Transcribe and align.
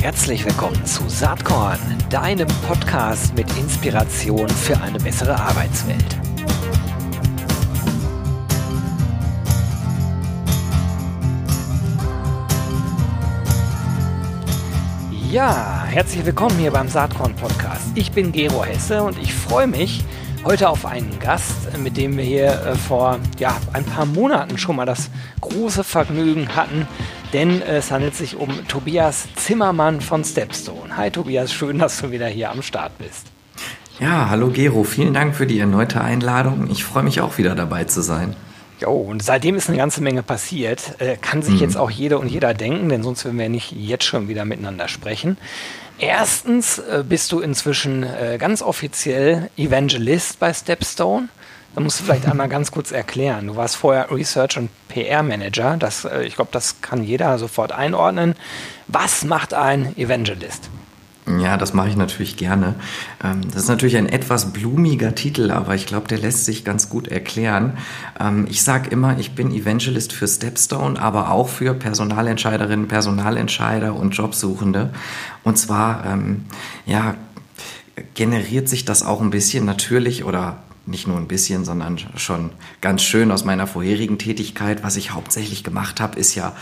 Herzlich 0.00 0.44
willkommen 0.44 0.84
zu 0.86 1.08
Saatkorn, 1.08 1.78
deinem 2.08 2.48
Podcast 2.66 3.34
mit 3.34 3.46
Inspiration 3.58 4.48
für 4.48 4.80
eine 4.80 4.98
bessere 4.98 5.38
Arbeitswelt. 5.38 6.18
Ja, 15.30 15.84
herzlich 15.86 16.24
willkommen 16.24 16.58
hier 16.58 16.70
beim 16.70 16.88
Saatkorn 16.88 17.34
Podcast. 17.36 17.88
Ich 17.94 18.10
bin 18.12 18.32
Gero 18.32 18.64
Hesse 18.64 19.02
und 19.02 19.18
ich 19.18 19.34
freue 19.34 19.66
mich 19.66 20.04
heute 20.44 20.68
auf 20.68 20.86
einen 20.86 21.18
Gast, 21.18 21.76
mit 21.78 21.96
dem 21.96 22.16
wir 22.16 22.24
hier 22.24 22.48
äh, 22.48 22.74
vor 22.74 23.18
ja, 23.38 23.56
ein 23.72 23.84
paar 23.84 24.06
Monaten 24.06 24.56
schon 24.58 24.76
mal 24.76 24.86
das 24.86 25.10
große 25.40 25.84
Vergnügen 25.84 26.56
hatten, 26.56 26.88
denn 27.32 27.62
es 27.62 27.90
handelt 27.90 28.14
sich 28.14 28.36
um 28.36 28.66
Tobias 28.68 29.28
Zimmermann 29.36 30.00
von 30.00 30.24
Stepstone. 30.24 30.96
Hi 30.96 31.10
Tobias, 31.10 31.52
schön, 31.52 31.78
dass 31.78 32.00
du 32.00 32.10
wieder 32.10 32.26
hier 32.26 32.50
am 32.50 32.62
Start 32.62 32.96
bist. 32.98 33.26
Ja, 34.00 34.30
hallo 34.30 34.48
Gero, 34.48 34.84
vielen 34.84 35.14
Dank 35.14 35.34
für 35.36 35.46
die 35.46 35.58
erneute 35.58 36.00
Einladung. 36.00 36.68
Ich 36.70 36.84
freue 36.84 37.02
mich 37.02 37.20
auch 37.20 37.38
wieder 37.38 37.54
dabei 37.54 37.84
zu 37.84 38.00
sein. 38.00 38.34
Jo, 38.80 38.92
und 38.92 39.22
seitdem 39.22 39.56
ist 39.56 39.68
eine 39.68 39.76
ganze 39.76 40.02
Menge 40.02 40.22
passiert. 40.22 40.94
Äh, 41.00 41.16
kann 41.18 41.42
sich 41.42 41.56
mhm. 41.56 41.60
jetzt 41.60 41.76
auch 41.76 41.90
jeder 41.90 42.18
und 42.18 42.28
jeder 42.28 42.54
denken, 42.54 42.88
denn 42.88 43.02
sonst 43.02 43.24
würden 43.24 43.38
wir 43.38 43.50
nicht 43.50 43.72
jetzt 43.72 44.04
schon 44.04 44.28
wieder 44.28 44.46
miteinander 44.46 44.88
sprechen. 44.88 45.36
Erstens 45.98 46.78
äh, 46.78 47.04
bist 47.06 47.30
du 47.30 47.40
inzwischen 47.40 48.04
äh, 48.04 48.38
ganz 48.40 48.62
offiziell 48.62 49.50
Evangelist 49.58 50.40
bei 50.40 50.54
Stepstone. 50.54 51.28
Da 51.74 51.80
musst 51.80 52.00
du 52.00 52.04
vielleicht 52.04 52.26
einmal 52.26 52.48
ganz 52.48 52.72
kurz 52.72 52.90
erklären. 52.90 53.46
Du 53.46 53.56
warst 53.56 53.76
vorher 53.76 54.10
Research 54.10 54.58
und 54.58 54.70
PR 54.88 55.22
Manager. 55.22 55.76
Das, 55.76 56.04
äh, 56.04 56.24
ich 56.24 56.34
glaube, 56.34 56.50
das 56.52 56.80
kann 56.80 57.04
jeder 57.04 57.38
sofort 57.38 57.72
einordnen. 57.72 58.34
Was 58.88 59.24
macht 59.24 59.54
ein 59.54 59.96
Evangelist? 59.96 60.68
Ja, 61.38 61.56
das 61.56 61.74
mache 61.74 61.88
ich 61.88 61.96
natürlich 61.96 62.36
gerne. 62.36 62.74
Ähm, 63.22 63.42
das 63.52 63.62
ist 63.62 63.68
natürlich 63.68 63.96
ein 63.96 64.08
etwas 64.08 64.52
blumiger 64.52 65.14
Titel, 65.14 65.50
aber 65.50 65.74
ich 65.74 65.86
glaube, 65.86 66.08
der 66.08 66.18
lässt 66.18 66.44
sich 66.44 66.64
ganz 66.64 66.88
gut 66.88 67.06
erklären. 67.06 67.78
Ähm, 68.18 68.46
ich 68.50 68.62
sage 68.62 68.90
immer, 68.90 69.18
ich 69.18 69.34
bin 69.34 69.52
Evangelist 69.52 70.12
für 70.12 70.26
Stepstone, 70.26 71.00
aber 71.00 71.30
auch 71.30 71.48
für 71.48 71.74
Personalentscheiderinnen, 71.74 72.88
Personalentscheider 72.88 73.94
und 73.94 74.10
Jobsuchende. 74.10 74.90
Und 75.44 75.56
zwar, 75.56 76.04
ähm, 76.06 76.46
ja, 76.86 77.14
generiert 78.14 78.68
sich 78.68 78.84
das 78.84 79.02
auch 79.04 79.20
ein 79.20 79.30
bisschen 79.30 79.66
natürlich 79.66 80.24
oder 80.24 80.58
nicht 80.90 81.06
nur 81.06 81.16
ein 81.16 81.28
bisschen, 81.28 81.64
sondern 81.64 81.98
schon 82.16 82.50
ganz 82.80 83.02
schön 83.02 83.30
aus 83.30 83.44
meiner 83.44 83.66
vorherigen 83.66 84.18
Tätigkeit. 84.18 84.82
Was 84.82 84.96
ich 84.96 85.12
hauptsächlich 85.12 85.64
gemacht 85.64 86.00
habe, 86.00 86.18
ist 86.18 86.34
ja 86.34 86.54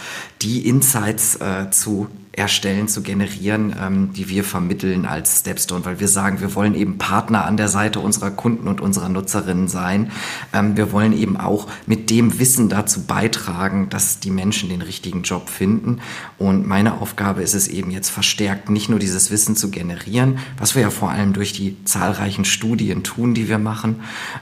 die 0.42 0.68
Insights 0.68 1.36
äh, 1.36 1.70
zu 1.70 2.08
erstellen, 2.38 2.88
zu 2.88 3.02
generieren, 3.02 3.74
ähm, 3.80 4.12
die 4.12 4.28
wir 4.28 4.44
vermitteln 4.44 5.06
als 5.06 5.40
Stepstone, 5.40 5.84
weil 5.84 6.00
wir 6.00 6.08
sagen, 6.08 6.40
wir 6.40 6.54
wollen 6.54 6.74
eben 6.74 6.98
Partner 6.98 7.44
an 7.44 7.56
der 7.56 7.68
Seite 7.68 8.00
unserer 8.00 8.30
Kunden 8.30 8.68
und 8.68 8.80
unserer 8.80 9.08
Nutzerinnen 9.08 9.68
sein. 9.68 10.10
Ähm, 10.52 10.76
wir 10.76 10.92
wollen 10.92 11.12
eben 11.12 11.36
auch 11.36 11.66
mit 11.86 12.10
dem 12.10 12.38
Wissen 12.38 12.68
dazu 12.68 13.04
beitragen, 13.04 13.88
dass 13.90 14.20
die 14.20 14.30
Menschen 14.30 14.68
den 14.68 14.82
richtigen 14.82 15.22
Job 15.22 15.50
finden. 15.50 16.00
Und 16.38 16.66
meine 16.66 17.00
Aufgabe 17.00 17.42
ist 17.42 17.54
es 17.54 17.68
eben 17.68 17.90
jetzt 17.90 18.10
verstärkt, 18.10 18.70
nicht 18.70 18.88
nur 18.88 18.98
dieses 18.98 19.30
Wissen 19.30 19.56
zu 19.56 19.70
generieren, 19.70 20.38
was 20.58 20.74
wir 20.74 20.82
ja 20.82 20.90
vor 20.90 21.10
allem 21.10 21.32
durch 21.32 21.52
die 21.52 21.76
zahlreichen 21.84 22.44
Studien 22.44 23.02
tun, 23.02 23.34
die 23.34 23.48
wir 23.48 23.58
machen, 23.58 23.96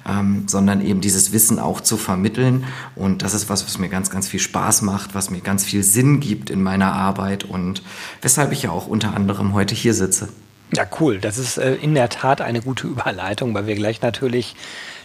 ähm, 0.08 0.44
sondern 0.47 0.80
eben 0.80 1.00
dieses 1.00 1.33
Wissen 1.33 1.58
auch 1.58 1.80
zu 1.80 1.97
vermitteln. 1.97 2.64
Und 2.94 3.22
das 3.22 3.34
ist 3.34 3.48
was, 3.48 3.67
was 3.67 3.78
mir 3.78 3.89
ganz, 3.89 4.11
ganz 4.11 4.28
viel 4.28 4.41
Spaß 4.41 4.83
macht, 4.83 5.14
was 5.14 5.30
mir 5.30 5.41
ganz 5.41 5.64
viel 5.64 5.83
Sinn 5.83 6.20
gibt 6.20 6.50
in 6.50 6.62
meiner 6.62 6.92
Arbeit 6.92 7.44
und 7.44 7.83
weshalb 8.23 8.53
ich 8.53 8.62
ja 8.62 8.70
auch 8.70 8.87
unter 8.87 9.15
anderem 9.15 9.53
heute 9.55 9.75
hier 9.75 9.95
sitze. 9.95 10.29
Ja, 10.75 10.84
cool. 11.01 11.19
Das 11.19 11.39
ist 11.39 11.59
äh, 11.59 11.75
in 11.75 11.95
der 11.95 12.09
Tat 12.09 12.41
eine 12.41 12.61
gute 12.61 12.87
Überleitung, 12.87 13.55
weil 13.55 13.67
wir 13.67 13.77
gleich 13.77 14.02
natürlich 14.02 14.57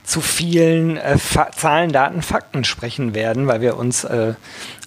zu 0.03 0.22
vielen 0.22 0.97
äh, 0.97 1.17
Zahlen, 1.56 1.91
Daten, 1.91 2.22
Fakten 2.22 2.63
sprechen 2.63 3.13
werden, 3.13 3.47
weil 3.47 3.62
wir 3.62 3.78
uns 3.78 4.03
äh, 4.03 4.34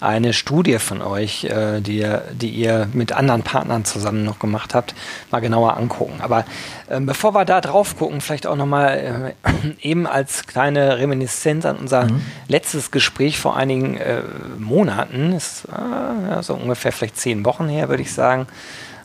eine 0.01 0.33
Studie 0.33 0.79
von 0.79 1.03
euch, 1.03 1.45
äh, 1.45 1.81
die, 1.81 2.07
die 2.33 2.51
ihr 2.51 2.89
mit 2.93 3.13
anderen 3.13 3.43
Partnern 3.43 3.85
zusammen 3.85 4.25
noch 4.25 4.39
gemacht 4.39 4.75
habt, 4.75 4.95
mal 5.31 5.41
genauer 5.41 5.77
angucken. 5.77 6.21
Aber 6.21 6.45
ähm, 6.91 7.07
bevor 7.07 7.33
wir 7.35 7.45
da 7.45 7.61
drauf 7.61 7.97
gucken, 7.97 8.21
vielleicht 8.21 8.47
auch 8.47 8.57
nochmal 8.57 9.35
äh, 9.45 9.71
eben 9.89 10.07
als 10.07 10.47
kleine 10.47 10.99
Reminiszenz 10.99 11.65
an 11.65 11.77
unser 11.77 12.05
mhm. 12.05 12.21
letztes 12.49 12.91
Gespräch 12.91 13.39
vor 13.39 13.57
einigen 13.57 13.97
äh, 13.97 14.23
Monaten, 14.59 15.33
ist 15.33 15.67
äh, 15.67 16.31
ja, 16.31 16.43
so 16.43 16.55
ungefähr 16.55 16.93
vielleicht 16.93 17.19
zehn 17.19 17.45
Wochen 17.45 17.69
her, 17.69 17.89
würde 17.89 18.03
ich 18.03 18.13
sagen. 18.13 18.47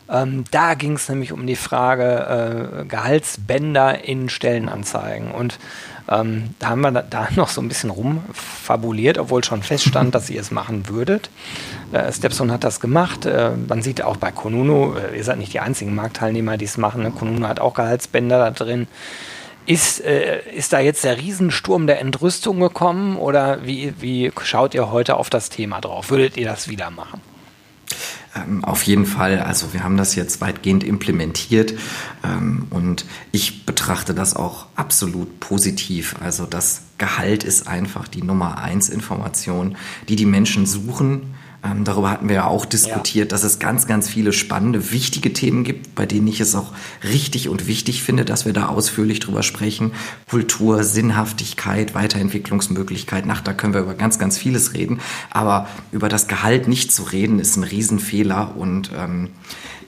Ähm, 0.10 0.44
da 0.50 0.74
ging 0.74 0.94
es 0.94 1.08
nämlich 1.08 1.32
um 1.32 1.46
die 1.46 1.56
Frage 1.56 2.82
äh, 2.82 2.86
Gehaltsbänder 2.86 4.04
in 4.04 4.30
Stellenanzeigen. 4.30 5.32
Und 5.32 5.60
ähm, 6.10 6.56
da 6.60 6.70
haben 6.70 6.82
wir 6.82 6.92
da 6.92 7.28
noch 7.36 7.50
so 7.50 7.62
ein 7.62 7.68
bisschen 7.68 7.90
rumfabuliert, 7.90 9.18
obwohl 9.18 9.44
schon 9.44 9.62
feststand, 9.62 10.16
dass 10.16 10.30
ihr 10.30 10.42
es 10.42 10.52
machen 10.52 10.90
würdet. 10.90 11.30
Äh, 11.92 12.12
Stepstone 12.12 12.52
hat 12.52 12.64
das 12.64 12.80
gemacht. 12.80 13.26
Äh, 13.26 13.52
man 13.68 13.82
sieht 13.82 14.02
auch 14.02 14.18
bei 14.18 14.32
Konunu, 14.32 14.96
äh, 14.96 15.18
ihr 15.18 15.24
seid 15.24 15.38
nicht 15.38 15.54
die 15.54 15.60
einzigen 15.60 15.94
Marktteilnehmer, 15.94 16.58
die 16.58 16.66
es 16.66 16.78
machen. 16.78 17.04
Ne? 17.04 17.12
Konunu 17.12 17.48
hat 17.48 17.60
auch 17.60 17.76
Gehaltsbänder 17.76 18.40
da 18.40 18.52
drin. 18.52 18.88
Ist, 19.66 20.04
äh, 20.04 20.42
ist 20.56 20.74
da 20.74 20.80
jetzt 20.80 21.04
der 21.04 21.18
Riesensturm 21.18 21.86
der 21.86 22.02
Entrüstung 22.02 22.60
gekommen 22.60 23.18
oder 23.18 23.66
wie, 23.66 23.94
wie 24.00 24.32
schaut 24.42 24.74
ihr 24.74 24.90
heute 24.90 25.16
auf 25.16 25.30
das 25.30 25.50
Thema 25.50 25.80
drauf? 25.80 26.10
Würdet 26.10 26.38
ihr 26.38 26.48
das 26.48 26.70
wieder 26.70 26.90
machen? 26.90 27.22
Ähm, 28.36 28.64
auf 28.64 28.84
jeden 28.84 29.06
Fall, 29.06 29.40
also 29.40 29.74
wir 29.74 29.84
haben 29.84 29.98
das 29.98 30.16
jetzt 30.16 30.42
weitgehend 30.42 30.84
implementiert 30.84 31.74
ähm, 32.24 32.68
und 32.70 33.06
ich 33.32 33.66
betrachte 33.66 34.14
das 34.14 34.36
auch 34.36 34.68
absolut 34.76 35.40
positiv. 35.40 36.16
Also 36.22 36.46
das 36.46 36.84
Gehalt 36.98 37.44
ist 37.44 37.68
einfach 37.68 38.08
die 38.08 38.22
Nummer 38.22 38.62
eins 38.62 38.90
Information, 38.90 39.78
die 40.08 40.16
die 40.16 40.26
Menschen 40.26 40.66
suchen 40.66 41.34
ähm, 41.64 41.84
darüber 41.84 42.10
hatten 42.10 42.30
wir 42.30 42.36
ja 42.36 42.46
auch 42.46 42.66
diskutiert, 42.66 43.32
ja. 43.32 43.36
dass 43.36 43.44
es 43.44 43.60
ganz, 43.60 43.86
ganz 43.86 44.08
viele 44.08 44.32
spannende, 44.32 44.92
wichtige 44.92 45.34
Themen 45.34 45.64
gibt, 45.64 45.94
bei 45.94 46.06
denen 46.06 46.28
ich 46.28 46.40
es 46.40 46.56
auch 46.56 46.72
richtig 47.04 47.50
und 47.50 47.68
wichtig 47.68 48.02
finde, 48.02 48.24
dass 48.24 48.46
wir 48.46 48.54
da 48.54 48.68
ausführlich 48.68 49.20
drüber 49.20 49.44
sprechen. 49.44 49.92
Kultur, 50.30 50.84
Sinnhaftigkeit, 50.84 51.96
Weiterentwicklungsmöglichkeit, 51.96 53.26
ach, 53.28 53.42
da 53.42 53.54
können 53.54 53.74
wir 53.74 53.82
über 53.82 53.96
ganz, 53.96 54.20
ganz 54.20 54.38
vieles 54.38 54.74
reden. 54.74 55.00
Aber 55.32 55.68
über 55.92 56.08
das 56.08 56.28
Gehalt 56.28 56.68
nicht 56.68 56.94
zu 56.94 57.04
reden, 57.04 57.40
ist 57.40 57.58
ein 57.58 57.64
Riesenfehler 57.64 58.56
und 58.56 58.92
ähm, 58.98 59.30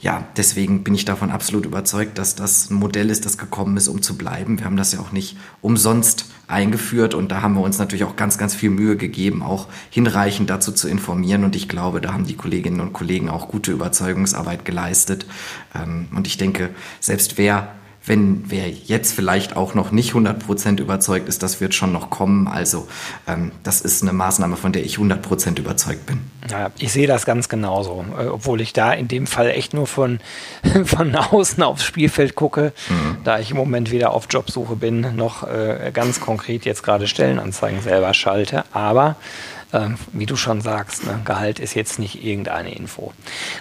ja, 0.02 0.28
deswegen 0.36 0.84
bin 0.84 0.96
ich 0.96 1.06
davon 1.06 1.30
absolut 1.30 1.66
überzeugt, 1.66 2.18
dass 2.18 2.34
das 2.34 2.72
ein 2.72 2.74
Modell 2.76 3.12
ist, 3.12 3.26
das 3.26 3.38
gekommen 3.38 3.78
ist, 3.78 3.88
um 3.88 4.02
zu 4.02 4.18
bleiben. 4.18 4.58
Wir 4.58 4.66
haben 4.66 4.76
das 4.76 4.94
ja 4.94 5.00
auch 5.00 5.12
nicht 5.12 5.38
umsonst 5.62 6.26
eingeführt 6.48 7.14
und 7.14 7.32
da 7.32 7.44
haben 7.44 7.54
wir 7.54 7.62
uns 7.62 7.78
natürlich 7.78 8.04
auch 8.04 8.16
ganz, 8.16 8.40
ganz 8.40 8.56
viel 8.56 8.72
Mühe 8.72 8.98
gegeben, 8.98 9.44
auch 9.44 9.68
hinreichend 9.92 10.50
dazu 10.50 10.72
zu 10.72 10.88
informieren 10.88 11.44
und 11.44 11.56
ich 11.56 11.70
glaube, 11.70 12.02
da 12.02 12.14
haben 12.14 12.26
die 12.26 12.36
Kolleginnen 12.36 12.82
und 12.82 12.94
Kollegen 12.94 13.30
auch 13.30 13.48
gute 13.48 13.72
Überzeugungsarbeit 13.72 14.66
geleistet 14.66 15.28
ähm, 15.76 16.08
und 16.16 16.26
ich 16.26 16.38
denke, 16.38 16.72
selbst 17.00 17.38
wer 17.38 17.76
wenn 18.04 18.50
wer 18.50 18.68
jetzt 18.70 19.14
vielleicht 19.14 19.56
auch 19.56 19.76
noch 19.76 19.92
nicht 19.92 20.14
100% 20.14 20.80
überzeugt 20.80 21.30
ist, 21.30 21.44
das 21.44 21.62
wird 21.62 21.76
schon 21.76 21.92
noch 21.92 22.10
kommen. 22.10 22.48
Also 22.48 22.88
ähm, 23.28 23.52
das 23.64 23.82
ist 23.82 24.02
eine 24.02 24.12
Maßnahme, 24.12 24.58
von 24.58 24.72
der 24.72 24.84
ich 24.84 24.96
100% 24.96 25.60
überzeugt 25.60 26.08
bin. 26.08 26.20
Ja, 26.50 26.72
ich 26.80 26.92
sehe 26.92 27.06
das 27.06 27.26
ganz 27.26 27.48
genauso, 27.48 28.04
äh, 28.18 28.26
obwohl 28.26 28.60
ich 28.62 28.74
da 28.74 28.92
in 28.92 29.08
dem 29.08 29.28
Fall 29.28 29.52
echt 29.52 29.76
nur 29.76 29.86
von, 29.86 30.20
von 30.86 31.16
außen 31.16 31.62
aufs 31.62 31.84
Spielfeld 31.84 32.34
gucke, 32.34 32.74
mhm. 32.90 33.18
da 33.24 33.38
ich 33.38 33.52
im 33.52 33.58
Moment 33.58 33.92
weder 33.92 34.14
auf 34.14 34.26
Jobsuche 34.30 34.76
bin, 34.76 35.16
noch 35.16 35.48
äh, 35.48 35.92
ganz 35.94 36.20
konkret 36.20 36.66
jetzt 36.66 36.82
gerade 36.82 37.06
Stellenanzeigen 37.06 37.82
selber 37.82 38.16
schalte. 38.16 38.66
Aber 38.74 39.16
ähm, 39.74 39.96
wie 40.12 40.26
du 40.26 40.36
schon 40.36 40.62
sagst, 40.62 41.06
ne, 41.06 41.20
Gehalt 41.24 41.60
ist 41.60 41.74
jetzt 41.74 42.00
nicht 42.00 42.24
irgendeine 42.24 42.74
Info. 42.76 43.14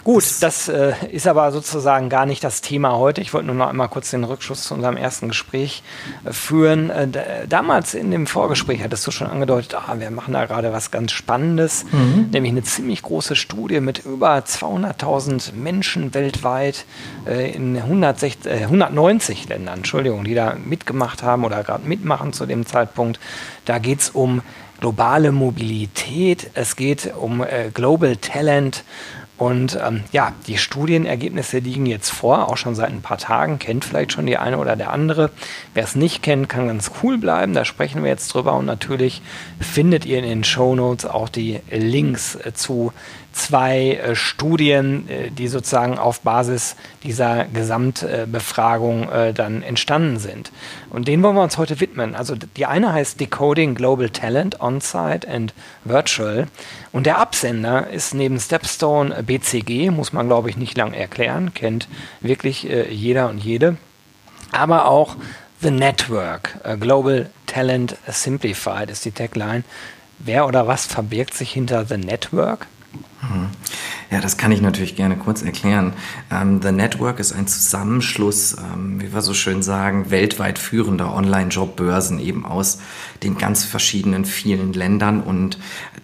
Gut, 0.04 0.24
das 0.40 0.68
äh, 0.68 0.92
ist 1.10 1.26
aber 1.26 1.52
sozusagen 1.52 2.08
gar 2.08 2.26
nicht 2.26 2.42
das 2.42 2.60
Thema 2.60 2.96
heute. 2.96 3.20
Ich 3.20 3.32
wollte 3.32 3.46
nur 3.46 3.56
noch 3.56 3.68
einmal 3.68 3.88
kurz 3.88 4.10
den 4.10 4.24
Rückschuss 4.24 4.64
zu 4.64 4.74
unserem 4.74 4.96
ersten 4.96 5.28
Gespräch 5.28 5.82
äh, 6.24 6.32
führen. 6.32 6.90
Äh, 6.90 7.46
damals 7.48 7.94
in 7.94 8.10
dem 8.10 8.26
Vorgespräch 8.26 8.82
hattest 8.82 9.06
du 9.06 9.10
schon 9.10 9.28
angedeutet, 9.28 9.74
ah, 9.74 9.94
wir 9.98 10.10
machen 10.10 10.34
da 10.34 10.46
gerade 10.46 10.72
was 10.72 10.90
ganz 10.90 11.12
Spannendes, 11.12 11.84
mhm. 11.92 12.30
nämlich 12.32 12.52
eine 12.52 12.62
ziemlich 12.62 13.02
große 13.02 13.36
Studie 13.36 13.80
mit 13.80 14.04
über 14.04 14.36
200.000 14.38 15.52
Menschen 15.54 16.12
weltweit 16.14 16.84
äh, 17.26 17.52
in 17.52 17.76
160, 17.76 18.50
190 18.50 19.44
äh, 19.44 19.48
Ländern, 19.50 19.78
Entschuldigung, 19.78 20.24
die 20.24 20.34
da 20.34 20.56
mitgemacht 20.64 21.22
haben 21.22 21.44
oder 21.44 21.62
gerade 21.62 21.86
mitmachen 21.86 22.32
zu 22.32 22.46
dem 22.46 22.66
Zeitpunkt. 22.66 23.20
Da 23.64 23.78
geht 23.78 24.00
es 24.00 24.10
um 24.10 24.42
globale 24.80 25.30
Mobilität, 25.30 26.50
es 26.54 26.74
geht 26.74 27.12
um 27.14 27.42
äh, 27.42 27.70
Global 27.72 28.16
Talent. 28.16 28.84
Und 29.36 29.78
ähm, 29.82 30.02
ja, 30.12 30.34
die 30.46 30.58
Studienergebnisse 30.58 31.60
liegen 31.60 31.86
jetzt 31.86 32.10
vor, 32.10 32.50
auch 32.50 32.58
schon 32.58 32.74
seit 32.74 32.90
ein 32.90 33.00
paar 33.00 33.16
Tagen, 33.16 33.58
kennt 33.58 33.86
vielleicht 33.86 34.12
schon 34.12 34.26
die 34.26 34.36
eine 34.36 34.58
oder 34.58 34.76
der 34.76 34.92
andere. 34.92 35.30
Wer 35.72 35.84
es 35.84 35.94
nicht 35.94 36.22
kennt, 36.22 36.50
kann 36.50 36.66
ganz 36.66 36.90
cool 37.02 37.16
bleiben, 37.16 37.54
da 37.54 37.64
sprechen 37.64 38.02
wir 38.02 38.10
jetzt 38.10 38.34
drüber. 38.34 38.52
Und 38.52 38.66
natürlich 38.66 39.22
findet 39.58 40.04
ihr 40.04 40.18
in 40.18 40.24
den 40.24 40.44
Show 40.44 40.74
Notes 40.74 41.06
auch 41.06 41.30
die 41.30 41.60
Links 41.70 42.34
äh, 42.34 42.52
zu 42.52 42.92
zwei 43.32 43.92
äh, 43.92 44.14
Studien, 44.14 45.08
äh, 45.08 45.30
die 45.30 45.48
sozusagen 45.48 45.98
auf 45.98 46.20
Basis 46.20 46.76
dieser 47.04 47.44
Gesamtbefragung 47.44 49.08
äh, 49.10 49.32
dann 49.32 49.62
entstanden 49.62 50.18
sind. 50.18 50.50
Und 50.90 51.08
denen 51.08 51.22
wollen 51.22 51.36
wir 51.36 51.42
uns 51.42 51.58
heute 51.58 51.80
widmen. 51.80 52.14
Also 52.14 52.34
die 52.34 52.66
eine 52.66 52.92
heißt 52.92 53.20
Decoding 53.20 53.74
Global 53.74 54.10
Talent 54.10 54.60
On-Site 54.60 55.28
and 55.28 55.54
Virtual. 55.84 56.46
Und 56.92 57.06
der 57.06 57.18
Absender 57.18 57.88
ist 57.88 58.14
neben 58.14 58.38
Stepstone 58.38 59.16
äh, 59.16 59.22
BCG, 59.22 59.90
muss 59.90 60.12
man 60.12 60.26
glaube 60.26 60.50
ich 60.50 60.56
nicht 60.56 60.76
lang 60.76 60.92
erklären, 60.92 61.54
kennt 61.54 61.88
wirklich 62.20 62.68
äh, 62.68 62.92
jeder 62.92 63.28
und 63.28 63.38
jede. 63.38 63.76
Aber 64.52 64.86
auch 64.86 65.16
The 65.62 65.70
Network, 65.70 66.58
Global 66.80 67.28
Talent 67.46 67.96
Simplified 68.08 68.90
ist 68.90 69.04
die 69.04 69.12
Tagline. 69.12 69.62
Wer 70.18 70.46
oder 70.46 70.66
was 70.66 70.86
verbirgt 70.86 71.34
sich 71.34 71.52
hinter 71.52 71.84
The 71.84 71.98
Network? 71.98 72.66
Ja, 74.10 74.20
das 74.20 74.36
kann 74.36 74.50
ich 74.50 74.60
natürlich 74.60 74.96
gerne 74.96 75.16
kurz 75.16 75.42
erklären. 75.42 75.92
Ähm, 76.32 76.60
The 76.60 76.72
Network 76.72 77.20
ist 77.20 77.32
ein 77.32 77.46
Zusammenschluss, 77.46 78.56
ähm, 78.58 79.00
wie 79.00 79.14
wir 79.14 79.22
so 79.22 79.34
schön 79.34 79.62
sagen, 79.62 80.10
weltweit 80.10 80.58
führender 80.58 81.14
Online-Jobbörsen 81.14 82.18
eben 82.18 82.44
aus 82.44 82.80
den 83.22 83.38
ganz 83.38 83.64
verschiedenen 83.64 84.24
vielen 84.24 84.72
Ländern 84.72 85.22
und 85.22 85.58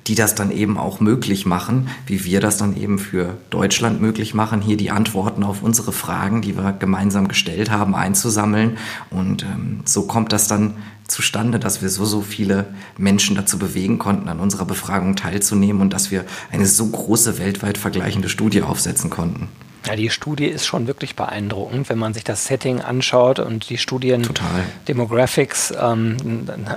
die 0.06 0.14
das 0.14 0.36
dann 0.36 0.52
eben 0.52 0.78
auch 0.78 1.00
möglich 1.00 1.46
machen, 1.46 1.88
wie 2.06 2.24
wir 2.24 2.38
das 2.38 2.58
dann 2.58 2.76
eben 2.76 3.00
für 3.00 3.38
Deutschland 3.50 4.00
möglich 4.00 4.34
machen, 4.34 4.60
hier 4.60 4.76
die 4.76 4.92
Antworten 4.92 5.42
auf 5.42 5.62
unsere 5.62 5.90
Fragen, 5.90 6.42
die 6.42 6.56
wir 6.56 6.72
gemeinsam 6.72 7.26
gestellt 7.26 7.72
haben, 7.72 7.96
einzusammeln. 7.96 8.78
Und 9.10 9.42
ähm, 9.42 9.80
so 9.84 10.06
kommt 10.06 10.32
das 10.32 10.46
dann 10.46 10.74
zustande, 11.08 11.58
dass 11.58 11.82
wir 11.82 11.88
so, 11.88 12.04
so 12.04 12.20
viele 12.20 12.66
Menschen 12.96 13.36
dazu 13.36 13.58
bewegen 13.58 13.98
konnten, 13.98 14.28
an 14.28 14.40
unserer 14.40 14.64
Befragung 14.64 15.16
teilzunehmen 15.16 15.82
und 15.82 15.92
dass 15.92 16.10
wir 16.10 16.24
eine 16.50 16.66
so 16.66 16.86
große 16.86 17.38
weltweit 17.38 17.78
vergleichende 17.78 18.28
Studie 18.28 18.62
aufsetzen 18.62 19.10
konnten. 19.10 19.48
Ja, 19.86 19.94
die 19.94 20.10
Studie 20.10 20.46
ist 20.46 20.66
schon 20.66 20.88
wirklich 20.88 21.14
beeindruckend, 21.14 21.88
wenn 21.88 21.98
man 21.98 22.12
sich 22.12 22.24
das 22.24 22.46
Setting 22.46 22.80
anschaut 22.80 23.38
und 23.38 23.70
die 23.70 23.78
Studien 23.78 24.24
Total. 24.24 24.64
Demographics, 24.88 25.72
ähm, 25.80 26.16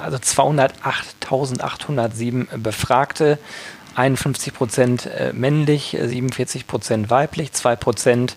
also 0.04 0.18
208.807 0.18 2.56
Befragte, 2.58 3.40
51 3.96 4.54
Prozent 4.54 5.08
äh, 5.08 5.34
männlich, 5.34 5.98
47 6.00 6.68
Prozent 6.68 7.10
weiblich, 7.10 7.52
2 7.52 7.76
Prozent 7.78 8.34
äh, 8.34 8.36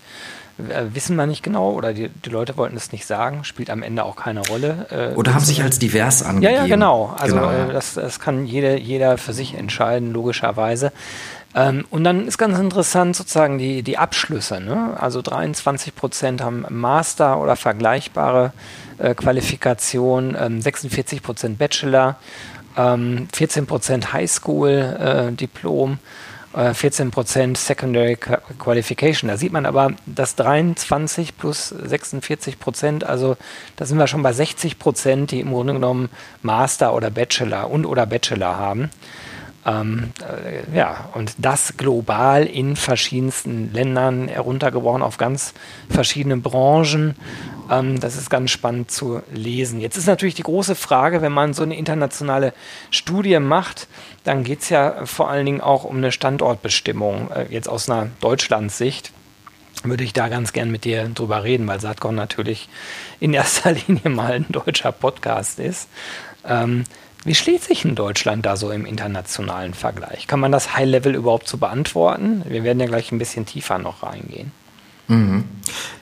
wissen 0.93 1.17
wir 1.17 1.27
nicht 1.27 1.43
genau 1.43 1.73
oder 1.73 1.93
die, 1.93 2.09
die 2.09 2.31
Leute 2.31 2.57
wollten 2.57 2.77
es 2.77 2.93
nicht 2.93 3.07
sagen, 3.07 3.45
spielt 3.45 3.71
am 3.71 3.83
Ende 3.83 4.05
auch 4.05 4.17
keine 4.17 4.41
Rolle. 4.47 4.87
Äh, 4.91 5.15
oder 5.15 5.35
haben 5.35 5.45
sich 5.45 5.63
als 5.63 5.79
divers 5.79 6.23
angegeben. 6.23 6.55
Ja, 6.55 6.63
ja, 6.63 6.67
genau. 6.67 7.15
Also 7.19 7.37
genau, 7.37 7.51
ja. 7.51 7.69
Äh, 7.69 7.73
das, 7.73 7.95
das 7.95 8.21
kann 8.21 8.47
jede, 8.47 8.79
jeder 8.79 9.19
für 9.19 9.33
sich 9.33 9.55
entscheiden, 9.55 10.13
logischerweise. 10.13 10.93
Ähm, 11.55 11.85
und 11.91 12.05
dann 12.05 12.27
ist 12.27 12.39
ganz 12.39 12.59
interessant 12.59 13.15
sozusagen 13.17 13.59
die, 13.59 13.83
die 13.83 13.99
Abschlüsse. 13.99 14.61
Ne? 14.61 14.97
Also 14.99 15.23
23 15.23 15.95
Prozent 15.95 16.43
haben 16.43 16.65
Master 16.69 17.41
oder 17.41 17.57
vergleichbare 17.57 18.53
äh, 18.99 19.15
Qualifikation, 19.15 20.37
ähm, 20.39 20.61
46 20.63 21.23
Prozent 21.23 21.59
Bachelor, 21.59 22.17
ähm, 22.77 23.29
14 23.35 23.67
Prozent 23.67 24.13
Highschool-Diplom. 24.13 25.93
Äh, 25.93 25.97
14% 26.55 27.53
äh, 27.53 27.57
Secondary 27.57 28.17
Qualification. 28.17 29.29
Da 29.29 29.37
sieht 29.37 29.53
man 29.53 29.67
aber, 29.67 29.93
dass 30.07 30.37
23 30.37 31.37
plus 31.37 31.69
46 31.69 32.59
Prozent, 32.59 33.05
also 33.05 33.37
da 33.77 33.85
sind 33.85 33.99
wir 33.99 34.07
schon 34.07 34.23
bei 34.23 34.33
60 34.33 34.79
Prozent, 34.79 35.31
die 35.31 35.41
im 35.41 35.53
Grunde 35.53 35.75
genommen 35.75 36.09
Master 36.43 36.95
oder 36.95 37.11
Bachelor 37.11 37.71
und 37.71 37.87
oder 37.87 38.07
Bachelor 38.07 38.57
haben. 38.57 38.91
Ähm, 39.65 40.11
äh, 40.21 40.77
ja, 40.77 41.09
und 41.15 41.35
das 41.39 41.77
global 41.77 42.47
in 42.47 42.75
verschiedensten 42.75 43.73
Ländern 43.73 44.27
heruntergebrochen 44.27 45.03
auf 45.03 45.19
ganz 45.19 45.55
verschiedene 45.89 46.37
Branchen. 46.37 47.15
Ähm, 47.71 48.01
das 48.01 48.17
ist 48.17 48.29
ganz 48.29 48.51
spannend 48.51 48.91
zu 48.91 49.23
lesen. 49.33 49.81
Jetzt 49.81 49.97
ist 49.97 50.07
natürlich 50.07 50.35
die 50.35 50.43
große 50.43 50.75
Frage, 50.75 51.23
wenn 51.23 51.33
man 51.33 51.55
so 51.55 51.63
eine 51.63 51.77
internationale 51.77 52.55
Studie 52.91 53.39
macht, 53.39 53.87
dann 54.25 54.43
geht 54.43 54.63
es 54.63 54.69
ja 54.69 55.07
vor 55.07 55.31
allen 55.31 55.47
Dingen 55.47 55.61
auch 55.61 55.85
um 55.85 55.99
eine 55.99 56.11
Standortbestimmung, 56.11 57.31
äh, 57.31 57.47
jetzt 57.51 57.69
aus 57.69 57.89
einer 57.89 58.09
Deutschlandsicht 58.21 59.13
würde 59.85 60.05
ich 60.05 60.13
da 60.13 60.29
ganz 60.29 60.53
gern 60.53 60.71
mit 60.71 60.85
dir 60.85 61.09
drüber 61.09 61.43
reden, 61.45 61.67
weil 61.67 61.81
Satcon 61.81 62.15
natürlich 62.15 62.69
in 63.21 63.35
erster 63.35 63.73
Linie 63.89 64.11
mal 64.11 64.33
ein 64.33 64.47
deutscher 64.49 64.93
Podcast 64.93 65.59
ist. 65.59 65.89
Ähm, 66.47 66.85
wie 67.25 67.35
schlägt 67.35 67.65
sich 67.65 67.85
in 67.85 67.95
Deutschland 67.95 68.45
da 68.45 68.57
so 68.57 68.71
im 68.73 68.85
internationalen 68.85 69.75
Vergleich? 69.75 70.27
Kann 70.27 70.41
man 70.41 70.51
das 70.51 70.75
High-Level 70.77 71.15
überhaupt 71.15 71.49
so 71.49 71.57
beantworten? 71.57 72.43
Wir 72.49 72.65
werden 72.65 72.81
ja 72.81 72.87
gleich 72.87 73.13
ein 73.13 73.19
bisschen 73.19 73.47
tiefer 73.47 73.79
noch 73.79 74.03
reingehen. 74.03 74.51
Mhm. 75.09 75.45